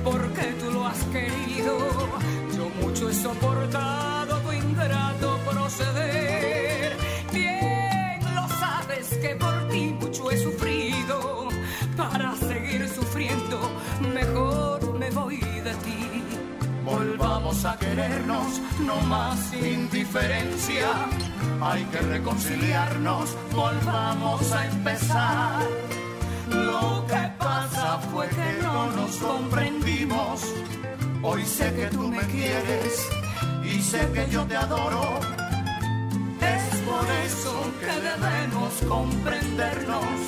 porque 0.01 0.53
tú 0.61 0.71
lo 0.71 0.87
has 0.87 1.03
querido. 1.11 1.77
Yo 2.55 2.69
mucho 2.81 3.09
he 3.09 3.13
soportado 3.13 4.39
tu 4.43 4.53
ingrato 4.53 5.37
proceder. 5.39 6.95
Bien 7.33 8.19
lo 8.33 8.47
sabes 8.47 9.09
que 9.21 9.35
por 9.35 9.67
ti 9.67 9.93
mucho 9.99 10.31
he 10.31 10.37
sufrido. 10.37 11.49
Para 11.97 12.33
seguir 12.37 12.87
sufriendo, 12.87 13.59
mejor 14.13 14.97
me 14.97 15.09
voy 15.09 15.39
de 15.39 15.73
ti. 15.83 16.23
Volvamos 16.85 17.65
a 17.65 17.77
querernos, 17.77 18.61
no 18.85 19.01
más 19.01 19.53
indiferencia 19.53 20.87
hay 21.59 21.83
que 21.85 21.99
reconciliarnos, 21.99 23.35
volvamos 23.51 24.49
a 24.53 24.65
empezar. 24.65 25.67
Lo 26.65 27.05
que 27.07 27.31
pasa 27.37 27.99
fue 28.11 28.27
que 28.29 28.61
no 28.61 28.91
nos 28.91 29.15
comprendimos. 29.17 30.41
Hoy 31.23 31.43
sé 31.45 31.73
que 31.73 31.87
tú 31.87 32.07
me 32.07 32.23
quieres 32.27 33.09
y 33.63 33.81
sé 33.81 34.09
que 34.13 34.27
yo 34.29 34.45
te 34.45 34.55
adoro. 34.55 35.19
Es 36.41 36.75
por 36.89 37.05
eso 37.25 37.53
que 37.79 37.93
debemos 38.09 38.73
comprendernos 38.87 40.19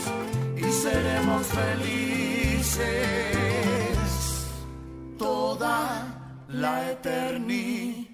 y 0.58 0.64
seremos 0.72 1.48
felices 1.48 2.80
toda 5.18 6.08
la 6.48 6.92
eternidad. 6.92 8.10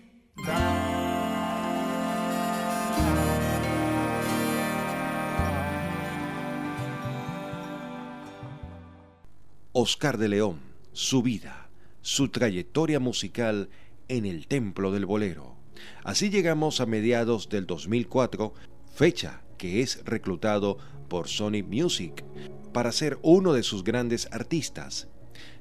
Oscar 9.77 10.17
de 10.17 10.29
León, 10.29 10.61
su 10.93 11.21
vida, 11.21 11.69
su 11.99 12.29
trayectoria 12.29 13.01
musical 13.01 13.67
en 14.07 14.25
el 14.25 14.47
Templo 14.47 14.93
del 14.93 15.05
Bolero. 15.05 15.57
Así 16.05 16.29
llegamos 16.29 16.79
a 16.79 16.85
mediados 16.85 17.49
del 17.49 17.65
2004, 17.65 18.53
fecha 18.93 19.41
que 19.57 19.81
es 19.81 20.01
reclutado 20.05 20.77
por 21.09 21.27
Sony 21.27 21.61
Music 21.69 22.23
para 22.71 22.93
ser 22.93 23.19
uno 23.21 23.51
de 23.51 23.63
sus 23.63 23.83
grandes 23.83 24.29
artistas, 24.31 25.09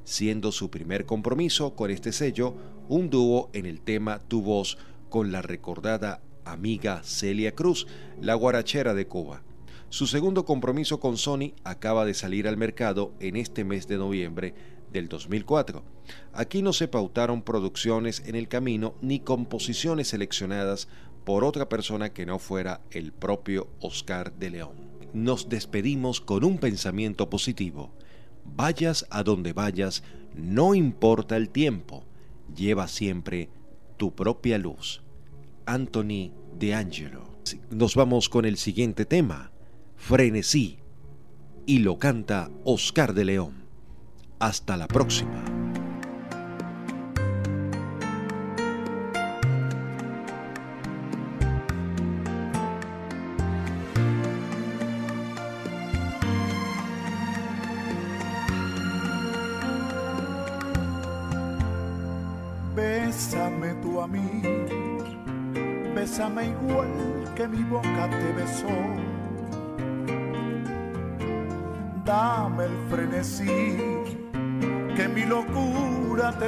siendo 0.04 0.52
su 0.52 0.70
primer 0.70 1.06
compromiso 1.06 1.74
con 1.74 1.90
este 1.90 2.12
sello 2.12 2.54
un 2.88 3.10
dúo 3.10 3.50
en 3.52 3.66
el 3.66 3.80
tema 3.80 4.20
Tu 4.20 4.42
voz 4.42 4.78
con 5.08 5.32
la 5.32 5.42
recordada 5.42 6.22
amiga 6.44 7.02
Celia 7.02 7.56
Cruz, 7.56 7.88
la 8.20 8.36
guarachera 8.36 8.94
de 8.94 9.08
Cuba. 9.08 9.42
Su 9.94 10.08
segundo 10.08 10.44
compromiso 10.44 10.98
con 10.98 11.16
Sony 11.16 11.52
acaba 11.62 12.04
de 12.04 12.14
salir 12.14 12.48
al 12.48 12.56
mercado 12.56 13.14
en 13.20 13.36
este 13.36 13.62
mes 13.62 13.86
de 13.86 13.96
noviembre 13.96 14.52
del 14.92 15.06
2004. 15.06 15.84
Aquí 16.32 16.62
no 16.62 16.72
se 16.72 16.88
pautaron 16.88 17.42
producciones 17.42 18.20
en 18.26 18.34
el 18.34 18.48
camino 18.48 18.96
ni 19.02 19.20
composiciones 19.20 20.08
seleccionadas 20.08 20.88
por 21.24 21.44
otra 21.44 21.68
persona 21.68 22.12
que 22.12 22.26
no 22.26 22.40
fuera 22.40 22.80
el 22.90 23.12
propio 23.12 23.68
Oscar 23.78 24.34
de 24.34 24.50
León. 24.50 24.72
Nos 25.12 25.48
despedimos 25.48 26.20
con 26.20 26.42
un 26.42 26.58
pensamiento 26.58 27.30
positivo. 27.30 27.92
Vayas 28.44 29.06
a 29.10 29.22
donde 29.22 29.52
vayas, 29.52 30.02
no 30.34 30.74
importa 30.74 31.36
el 31.36 31.50
tiempo, 31.50 32.02
lleva 32.52 32.88
siempre 32.88 33.48
tu 33.96 34.12
propia 34.12 34.58
luz. 34.58 35.04
Anthony 35.66 36.32
de 36.58 36.74
Angelo. 36.74 37.32
Nos 37.70 37.94
vamos 37.94 38.28
con 38.28 38.44
el 38.44 38.56
siguiente 38.56 39.04
tema 39.04 39.52
Frenesí 39.96 40.78
y 41.66 41.78
lo 41.78 41.98
canta 41.98 42.50
Oscar 42.64 43.14
de 43.14 43.24
León. 43.24 43.64
Hasta 44.38 44.76
la 44.76 44.86
próxima. 44.86 45.63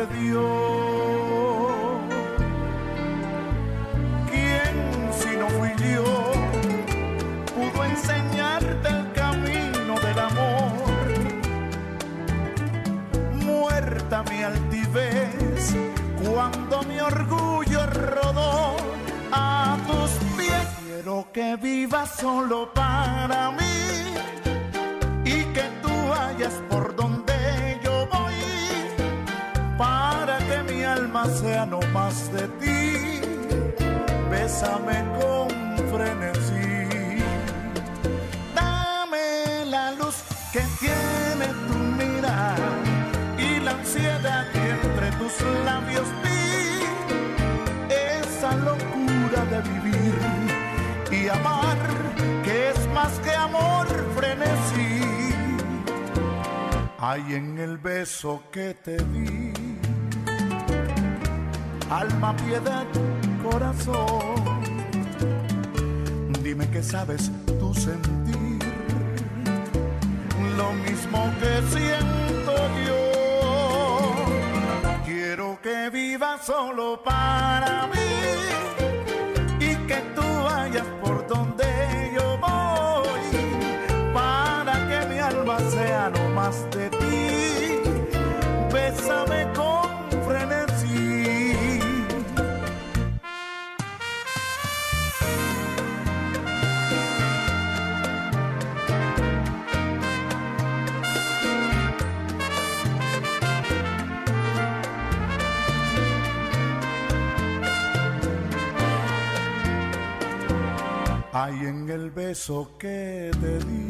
Te 0.04 0.55
beso 58.16 58.42
que 58.50 58.74
te 58.82 58.96
di. 58.96 59.52
Alma, 61.90 62.34
piedad, 62.36 62.86
corazón, 63.42 64.34
dime 66.42 66.68
que 66.70 66.82
sabes 66.82 67.30
tú 67.58 67.74
sentir 67.74 68.58
lo 70.56 70.72
mismo 70.86 71.30
que 71.40 71.62
siento 71.74 72.54
yo. 72.86 73.02
Quiero 75.04 75.58
que 75.62 75.90
vivas 75.90 76.46
solo 76.46 77.02
para 77.04 77.86
mí 77.88 77.95
Hay 111.46 111.64
en 111.64 111.88
el 111.88 112.10
beso 112.10 112.72
que 112.76 113.30
te 113.40 113.58
di 113.66 113.86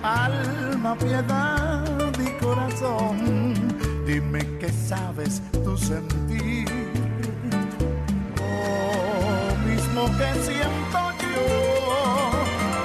alma, 0.00 0.96
piedad 0.96 2.12
y 2.24 2.30
corazón, 2.40 3.52
dime 4.06 4.46
qué 4.60 4.70
sabes 4.70 5.42
tú 5.64 5.76
sentir. 5.76 6.68
Lo 8.36 9.56
mismo 9.68 10.02
que 10.18 10.28
siento 10.46 11.00
yo, 11.34 11.46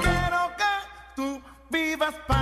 quiero 0.02 0.42
que 0.58 0.74
tú 1.14 1.40
vivas 1.70 2.14
para 2.26 2.33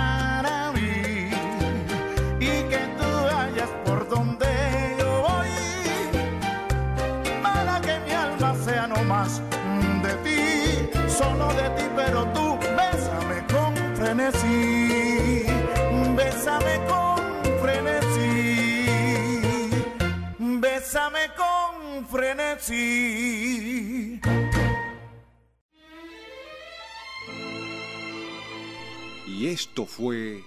Y 29.27 29.47
esto 29.47 29.87
fue 29.87 30.43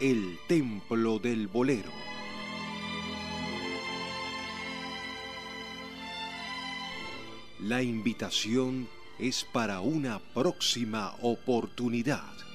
El 0.00 0.38
Templo 0.48 1.20
del 1.20 1.46
Bolero. 1.46 1.92
La 7.60 7.82
invitación 7.82 8.88
es 9.20 9.44
para 9.44 9.80
una 9.80 10.18
próxima 10.18 11.14
oportunidad. 11.22 12.51